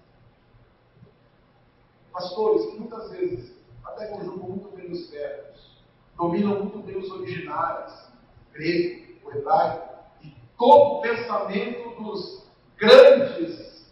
[2.11, 5.83] Pastores que muitas vezes até conjugam muito bem os verbos,
[6.15, 8.07] dominam muito bem os originais,
[8.51, 9.89] grego, hebraico,
[10.21, 13.91] e todo o pensamento dos grandes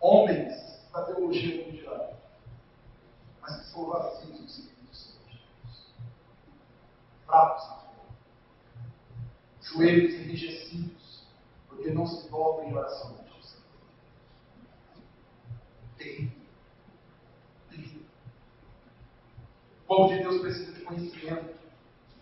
[0.00, 2.16] homens da teologia mundial,
[3.40, 5.18] mas que são vazios do Espírito Santo.
[7.26, 7.83] Fracos,
[9.64, 11.26] joelhos enrijecidos,
[11.68, 13.24] porque não se dobram em oração.
[15.96, 16.38] Terrível.
[17.70, 18.02] Terrível.
[19.82, 21.54] O povo de Deus precisa de conhecimento.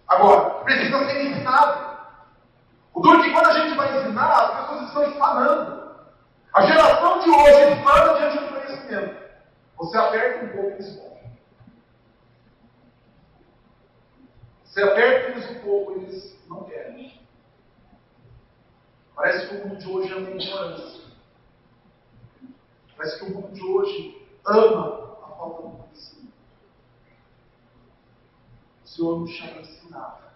[0.06, 1.98] Agora, precisa ser ensinado.
[2.94, 5.82] O duro é que quando a gente vai ensinar, as pessoas estão espanando.
[6.52, 9.22] A geração de hoje espana diante do conhecimento.
[9.78, 11.12] Você aperta um pouco e responde.
[14.64, 17.21] Você aperta eles um pouco, eles não querem.
[19.14, 21.02] Parece que o mundo de hoje ama a ignorância.
[22.96, 26.32] Parece que o mundo de hoje ama a falta de conhecimento.
[28.84, 30.34] O Senhor nos chama a ensinar.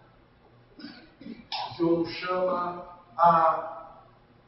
[0.79, 4.03] O Senhor nos chama a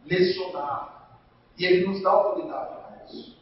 [0.05, 1.19] lecionar.
[1.57, 3.37] E Ele nos dá autoridade para isso.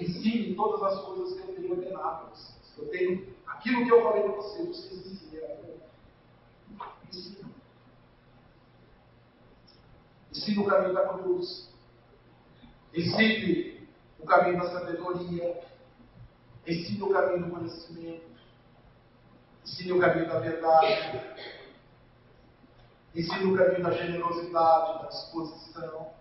[0.00, 2.78] Ensine todas as coisas que eu tenho ordenado a vocês.
[2.78, 5.28] Eu tenho aquilo que eu falei para vocês, vocês ensinem.
[7.08, 7.48] Ensina.
[10.48, 11.68] Ensine o caminho da cruz.
[12.94, 13.86] Ensine
[14.18, 15.62] o caminho da sabedoria.
[16.66, 18.40] Ensine o caminho do conhecimento.
[19.62, 21.20] Ensine o caminho da verdade.
[23.14, 26.12] Ensine o caminho da generosidade, da disposição.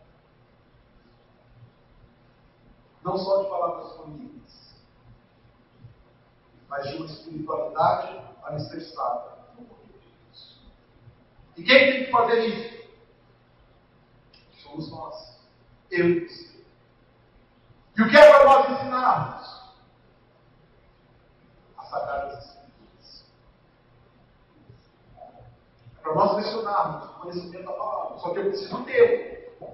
[3.03, 4.75] Não só de palavras bonitas,
[6.67, 10.61] mas de uma espiritualidade alicerçada no poder de Deus.
[11.55, 12.76] E quem tem que fazer isso?
[14.77, 15.39] Somos nós.
[15.89, 16.57] Eu e você.
[17.97, 19.63] E o que é para nós ensinarmos?
[21.77, 23.25] As Sagradas Escrituras.
[25.97, 28.19] É para nós lecionarmos o conhecimento da palavra.
[28.19, 29.71] Só que eu preciso tê-lo.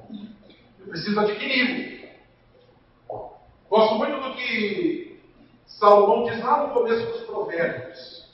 [0.79, 2.03] Eu preciso adquiri-lo.
[3.69, 5.21] Gosto muito do que
[5.65, 8.31] Salomão diz lá no começo dos Provérbios.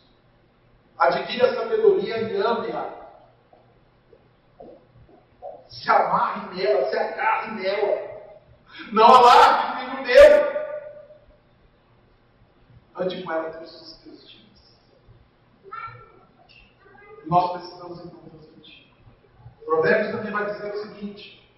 [0.99, 2.98] Adquire a sabedoria e ame-a.
[5.69, 8.09] Se amarre nela, se agarre nela.
[8.91, 10.59] Não alargue, filho meu.
[12.97, 14.79] Ande com ela todos os teus dias.
[17.25, 18.91] Nós precisamos então transmitir.
[19.63, 21.49] Provérbios também vai dizer o seguinte: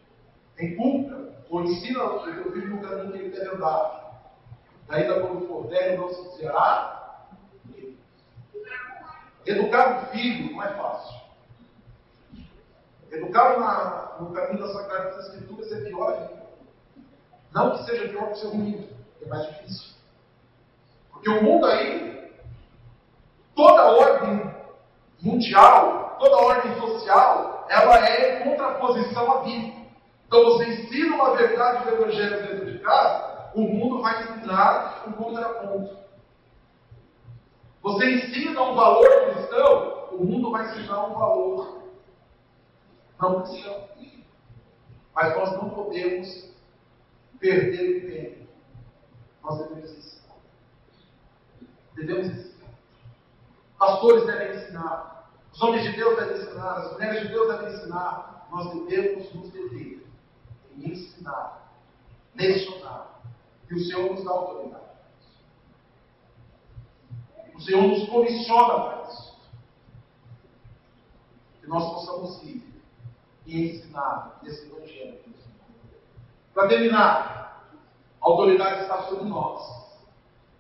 [0.60, 4.02] inculca ou ensina o teu filho no caminho que ele deve andar.
[4.90, 7.28] Ainda quando for velho, não se desviará.
[9.46, 11.22] Educar o filho não é fácil.
[13.12, 16.30] Educar no caminho das Sagradas Escrituras é pior.
[17.54, 18.90] Não que seja pior que ser ruim,
[19.22, 19.92] é mais difícil.
[21.12, 22.34] Porque o mundo aí,
[23.54, 24.56] toda ordem
[25.22, 29.74] mundial, toda ordem social, ela é em contraposição à vida.
[30.26, 35.12] Então você ensina uma verdade do Evangelho dentro de casa, o mundo vai ensinar um
[35.12, 35.98] contraponto.
[37.82, 41.81] Você ensina um valor cristão, o mundo vai ensinar um valor
[43.22, 43.88] não cristão.
[45.14, 46.52] Mas nós não podemos
[47.40, 48.48] perder o tempo.
[49.44, 50.36] Nós devemos ensinar.
[51.96, 52.74] Devemos ensinar.
[53.78, 55.32] Pastores devem ensinar.
[55.54, 56.78] Os homens de Deus devem ensinar.
[56.78, 58.48] As mulheres de Deus devem ensinar.
[58.52, 60.06] Nós devemos nos deter
[60.78, 61.72] em ensinar,
[62.36, 63.22] lecionar.
[63.70, 64.84] E o Senhor nos dá autoridade.
[67.54, 69.40] O Senhor nos comissiona para isso.
[71.62, 72.71] Que nós possamos ir
[73.52, 75.20] e ensinar esse Evangelho.
[76.54, 77.68] Para terminar,
[78.22, 79.62] a autoridade está sobre nós,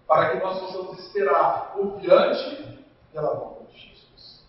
[0.05, 4.45] para que nós possamos esperar confiante pela volta de Jesus.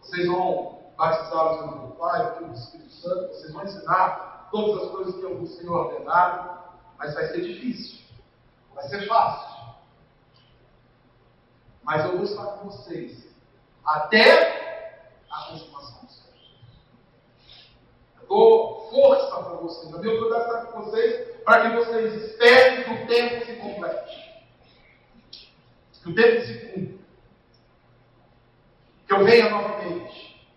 [0.00, 4.48] Vocês vão batizá-los em nome do Pai, do Filho do Espírito Santo, vocês vão ensinar
[4.50, 6.58] todas as coisas que o Senhor ordenado,
[6.96, 8.02] mas vai ser difícil,
[8.74, 9.56] vai ser fácil.
[11.82, 13.26] Mas eu vou estar com vocês
[13.84, 14.66] até
[15.30, 16.32] a consumação do céu.
[18.20, 18.90] Eu dou
[19.56, 19.94] para vocês.
[19.94, 24.46] A minha autoridade está com vocês para que vocês esperem que o tempo se complete.
[26.02, 26.98] Que o tempo se cumpra.
[29.06, 30.48] Que eu venha novamente.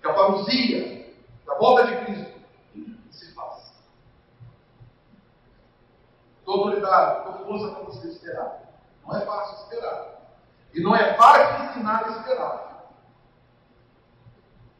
[0.00, 1.14] Que a parousia
[1.46, 2.40] da volta de Cristo
[3.10, 3.74] se faça.
[6.44, 8.62] Dou autoridade, dou força para vocês esperar.
[9.06, 10.16] Não é fácil esperar.
[10.74, 12.75] E não é fácil ensinar a esperar.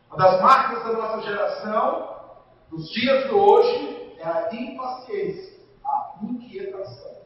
[0.09, 2.37] Uma das marcas da nossa geração,
[2.71, 7.17] dos dias de hoje, é a impaciência, a inquietação.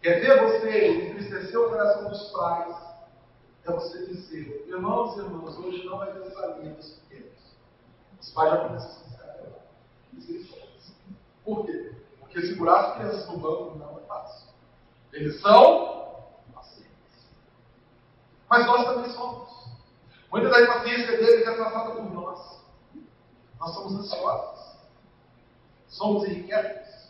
[0.00, 2.76] Quer ver você entristecer o coração dos pais?
[3.64, 7.56] É você dizer, irmãos e irmãs, hoje não vai ter salinha dos pequenos.
[8.20, 10.56] Os pais já começam a se descarregar.
[11.44, 11.92] Por quê?
[12.20, 14.48] Porque segurar as crianças no banco não é fácil.
[15.12, 16.24] Eles são
[16.54, 16.90] pacientes.
[18.48, 19.55] Mas nós também somos.
[20.36, 22.62] Muita da impaciência deles é tratada por nós.
[23.58, 24.76] Nós somos ansiosos.
[25.88, 27.08] Somos irrequietos.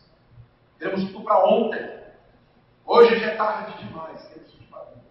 [0.78, 2.04] Queremos tudo para ontem.
[2.84, 4.22] Hoje já é tarde demais.
[4.28, 5.02] Queremos tudo para ontem.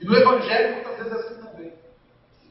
[0.00, 1.74] E no Evangelho, muitas vezes é assim também.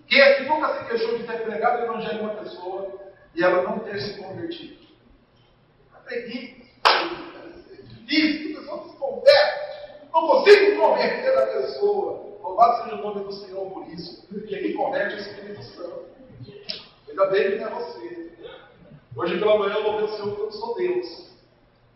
[0.07, 2.99] Quem aqui nunca se queixou de ter pregado o Evangelho a uma pessoa
[3.35, 4.87] e ela não ter se convertido?
[6.03, 6.68] Preguiça
[12.59, 14.27] Louvado seja o nome do Senhor por isso.
[14.27, 16.09] Porque quem converte é o Espírito Santo.
[17.07, 18.33] Ainda bem que não é você.
[19.15, 21.29] Hoje pela manhã eu louvei o Senhor porque eu sou Deus.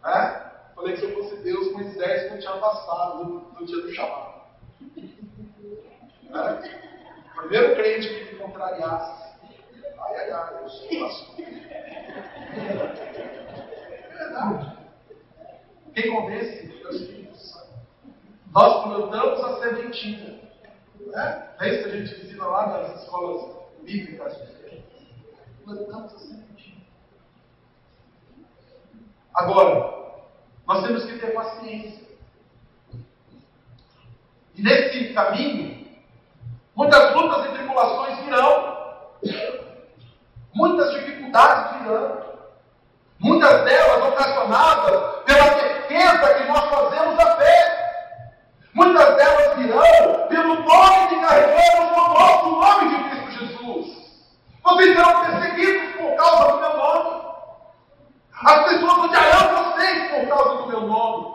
[0.01, 0.51] Né?
[0.74, 3.26] Falei que se eu fosse Deus, Moisés não tinha passado
[3.59, 4.41] no, dia do chamado.
[6.30, 6.80] Né?
[7.36, 9.34] Primeiro crente que me contrariasse.
[9.99, 11.36] Ai, ai, ai, eu sou pastor.
[14.09, 14.78] É verdade.
[15.93, 17.74] Quem convence é o Espírito Santo.
[18.53, 20.43] Nós plantamos a sementinha.
[21.14, 21.47] Né?
[21.59, 24.36] É isso que a gente ensina lá nas escolas bíblicas.
[25.64, 26.82] Plantamos a sementinha.
[29.36, 29.93] Agora,
[30.68, 32.03] nós temos que ter paciência.
[34.55, 35.88] E nesse caminho,
[36.76, 38.74] muitas lutas e tribulações virão.
[40.53, 42.24] Muitas dificuldades virão.
[43.20, 47.72] Muitas delas ocasionadas pela certeza que nós fazemos a fé.
[48.74, 53.88] Muitas delas virão pelo nome que carregamos no nosso nome de Cristo Jesus.
[54.63, 57.24] Vocês serão perseguidos por causa do meu nome.
[58.45, 61.34] As pessoas odiarão vocês por causa do meu nome.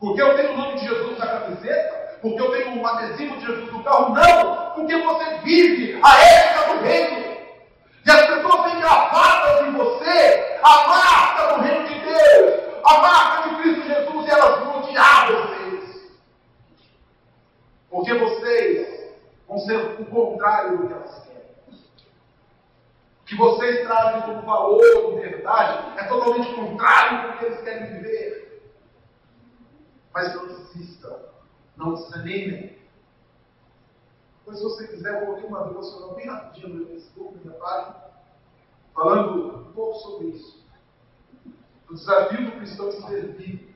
[0.00, 2.18] Porque eu tenho o nome de Jesus na camiseta?
[2.20, 4.14] Porque eu tenho um adesivo de Jesus no carro?
[4.14, 4.70] Não!
[4.74, 7.36] Porque você vive a ética do reino.
[8.04, 13.48] E as pessoas têm gravadas em você a marca do reino de Deus, a marca
[13.48, 15.56] de Cristo Jesus, e elas vão odiar vocês.
[17.90, 19.10] Porque vocês
[20.02, 21.36] o contrário do que elas querem.
[23.22, 27.94] O que vocês trazem como valor, de verdade, é totalmente contrário do que eles querem
[27.94, 28.72] viver.
[30.14, 31.32] Mas não desista,
[31.76, 32.78] não desanimem.
[34.44, 37.96] Pois se você quiser, eu coloquei uma devocional bem rapidinho no Facebook, minha página,
[38.94, 40.64] falando um pouco sobre isso.
[41.90, 43.74] O desafio do cristão de ser vivo.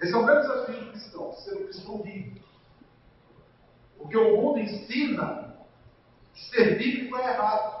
[0.00, 2.45] Esse é o grande desafio do cristão, ser um cristão vivo.
[3.98, 5.54] Porque o mundo ensina
[6.34, 7.76] que ser bíblico é errado.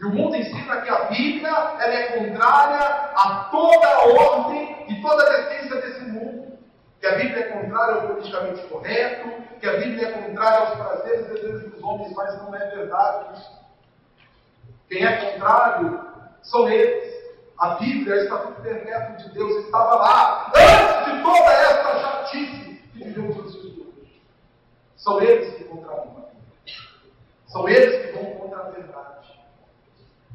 [0.00, 2.80] E o mundo ensina que a Bíblia ela é contrária
[3.14, 6.58] a toda a ordem e toda a essência desse mundo.
[7.00, 9.28] Que a Bíblia é contrária ao politicamente correto,
[9.60, 13.38] que a Bíblia é contrária aos prazeres e desejos dos homens, mas não é verdade
[13.38, 13.62] isso.
[14.88, 16.00] Quem é contrário
[16.42, 17.12] são eles.
[17.58, 23.04] A Bíblia, o Estatuto Perpétuo de Deus, estava lá antes de toda essa chatice que
[23.04, 24.22] vivemos nos dias de hoje.
[25.02, 26.80] São eles que contrariam a Bíblia.
[27.48, 29.40] São eles que vão contra a verdade.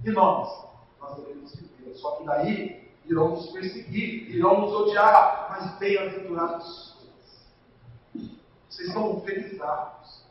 [0.04, 0.66] E nós?
[1.00, 1.96] Nós devemos viver.
[1.96, 6.98] Só que daí irão nos perseguir, irão nos odiar, mas bem-aventurados
[8.78, 10.24] vocês estão felizados.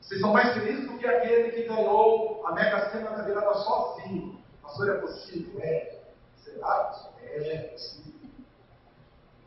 [0.00, 4.38] Vocês são mais felizes do que aquele que ganhou a Mega Sena da virada sozinho.
[4.62, 5.60] Pastor, é possível?
[5.60, 6.00] É.
[6.36, 6.94] Será?
[7.22, 8.30] É, é possível.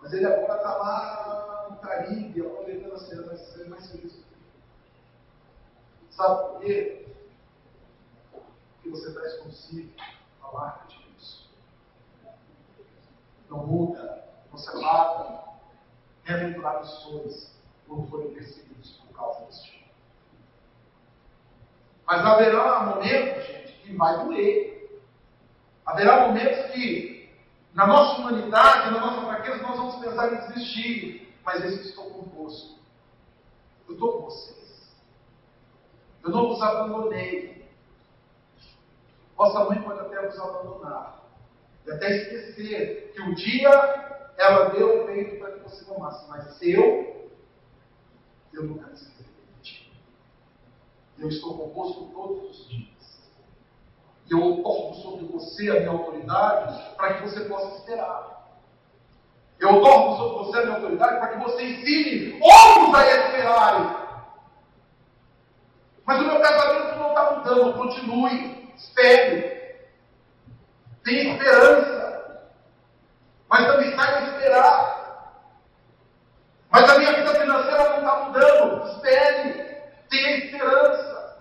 [0.01, 2.41] Mas ele agora está lá no Caribe,
[2.91, 4.23] aproveitando a cena, vai ser mais feliz
[6.09, 7.07] Sabe por quê?
[8.31, 9.91] Porque você traz consigo
[10.43, 11.49] a marca de Cristo.
[13.49, 14.27] Não muda,
[14.57, 15.41] separa.
[16.23, 17.55] Bem-aventurados sois
[17.87, 19.89] quando forem perseguidos por causa deste
[22.05, 25.01] Mas haverá momentos, gente, que vai doer.
[25.85, 27.33] Haverá momentos que,
[27.73, 31.33] na nossa humanidade, na nossa fraqueza, nós vamos pensar em desistir.
[31.43, 32.80] Mas eu estou convosco.
[33.91, 34.89] Eu estou com vocês.
[36.23, 37.69] Eu não vos abandonei.
[39.35, 41.25] Vossa mãe pode até vos abandonar.
[41.85, 43.69] E até esquecer que um dia
[44.37, 46.27] ela deu o peito para que você tomasse.
[46.29, 47.29] Mas eu
[48.53, 49.91] eu nunca me ti.
[51.17, 53.29] Eu estou convosco todos os dias.
[54.29, 58.40] Eu otorgo sobre você a minha autoridade para que você possa esperar.
[59.61, 63.95] Eu otorgo sobre você a minha autoridade para que você ensine outros a esperarem.
[66.03, 67.73] Mas o meu casamento não está mudando.
[67.77, 68.73] Continue.
[68.75, 69.85] Espere.
[71.03, 72.49] Tenha esperança.
[73.47, 75.51] Mas também saiba esperar.
[76.71, 78.87] Mas a minha vida financeira não está mudando.
[78.95, 79.81] Espere.
[80.09, 81.37] Tenha esperança.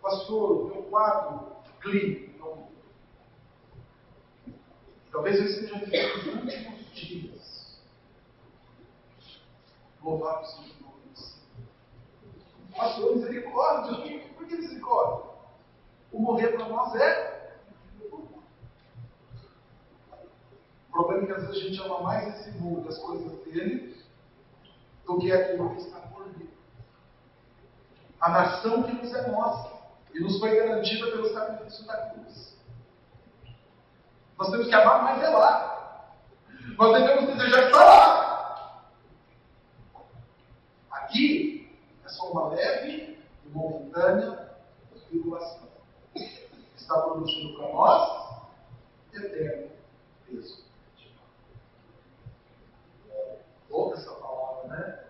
[0.00, 2.29] Pastor, meu quadro mudou.
[5.20, 7.78] Talvez eu esteja vivendo os últimos dias.
[10.02, 12.74] Louvado seja o nome do Senhor.
[12.74, 14.18] Pastor, misericórdia.
[14.34, 15.30] Por que misericórdia?
[16.10, 17.52] O morrer para nós é
[20.88, 24.02] O problema é que às vezes a gente ama mais esse mundo, as coisas dele,
[25.04, 26.48] do que aquilo que está por vir.
[28.22, 29.70] A nação que nos é nossa
[30.14, 32.49] e nos foi garantida pelo sacrifício da cruz.
[34.40, 36.16] Nós temos que amar mais é lá.
[36.78, 38.86] Nós devemos desejar estar lá.
[40.90, 44.56] Aqui é só uma leve e momentânea
[45.08, 45.68] tribulação.
[46.74, 48.42] Está produzindo para nós
[49.12, 49.72] eterno
[50.26, 50.64] peso.
[53.68, 55.04] Louca essa palavra, né?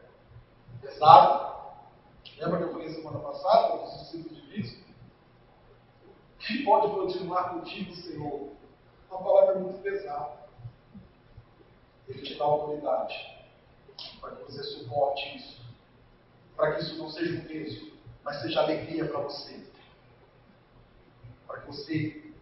[0.81, 1.51] Pesado.
[2.37, 4.85] Lembra que eu falei semana passada, dos discípulos de Cristo?
[6.41, 8.59] Que pode continuar contigo, Senhor?
[9.11, 10.38] Uma palavra muito pesada.
[12.08, 13.44] Ele te dá autoridade
[14.20, 15.61] para que você suporte isso.
[16.56, 17.92] Para que isso não seja um peso,
[18.22, 19.66] mas seja alegria para você.
[21.46, 22.32] Para que você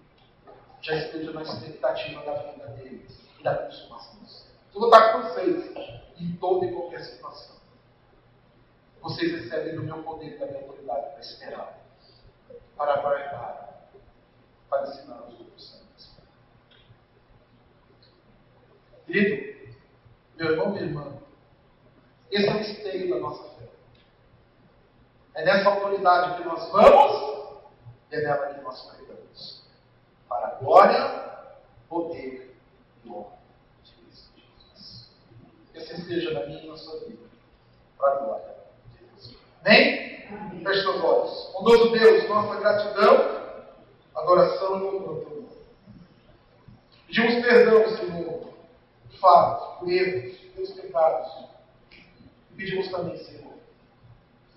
[0.82, 3.06] já esteja na expectativa da vinda dele
[3.38, 4.52] e da consumação do céu.
[4.72, 5.74] Tudo está com vocês,
[6.18, 7.56] em toda e qualquer situação.
[9.00, 11.78] Vocês recebem do meu poder e da minha autoridade para esperar,
[12.76, 13.90] para aguardar,
[14.68, 15.47] para ensinar os outros
[19.09, 19.56] Querido,
[20.36, 21.12] meu irmão, minha irmã,
[22.30, 23.66] esse é o esteio da nossa fé.
[25.34, 27.62] É nessa autoridade que nós vamos
[28.12, 29.62] e é nela que nós pregamos.
[30.28, 31.48] Para a glória,
[31.88, 32.54] poder
[33.02, 33.38] e honra
[33.82, 35.11] de Cristo Jesus.
[35.72, 37.22] Que assim seja na minha e na sua vida.
[37.96, 38.54] Para a glória
[38.90, 39.36] de Deus.
[39.64, 40.62] Amém?
[40.62, 41.50] Feche seus olhos.
[41.54, 43.64] Bondoso Deus, nossa gratidão,
[44.14, 45.48] adoração e louvor.
[47.06, 48.47] Pedimos perdão, Senhor,
[49.18, 51.46] fatos, por erros, pelos pecados.
[51.92, 53.52] E pedimos também, Senhor,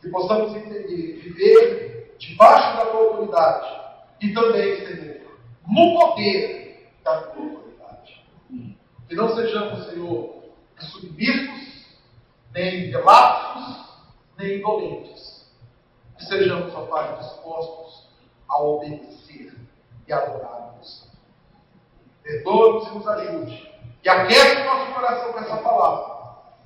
[0.01, 3.81] que possamos entender, viver debaixo da tua autoridade
[4.21, 5.21] e também, Senhor,
[5.67, 8.25] no poder da tua autoridade.
[9.07, 10.43] Que não sejamos, Senhor,
[10.79, 11.85] submissos,
[12.53, 13.85] nem relapsos,
[14.37, 15.51] nem indolentes.
[16.17, 18.07] Que sejamos, ó Pai, dispostos
[18.49, 19.53] a obedecer
[20.07, 21.09] e adorar-nos.
[22.23, 23.70] Perdoa-nos e nos ajude.
[24.03, 26.15] E aquece o nosso coração com essa palavra,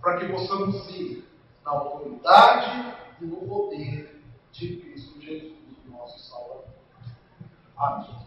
[0.02, 1.28] para que possamos ir
[1.66, 5.54] na autoridade e no poder de Cristo Jesus,
[5.86, 6.66] nosso Salvador.
[7.78, 8.25] Amém.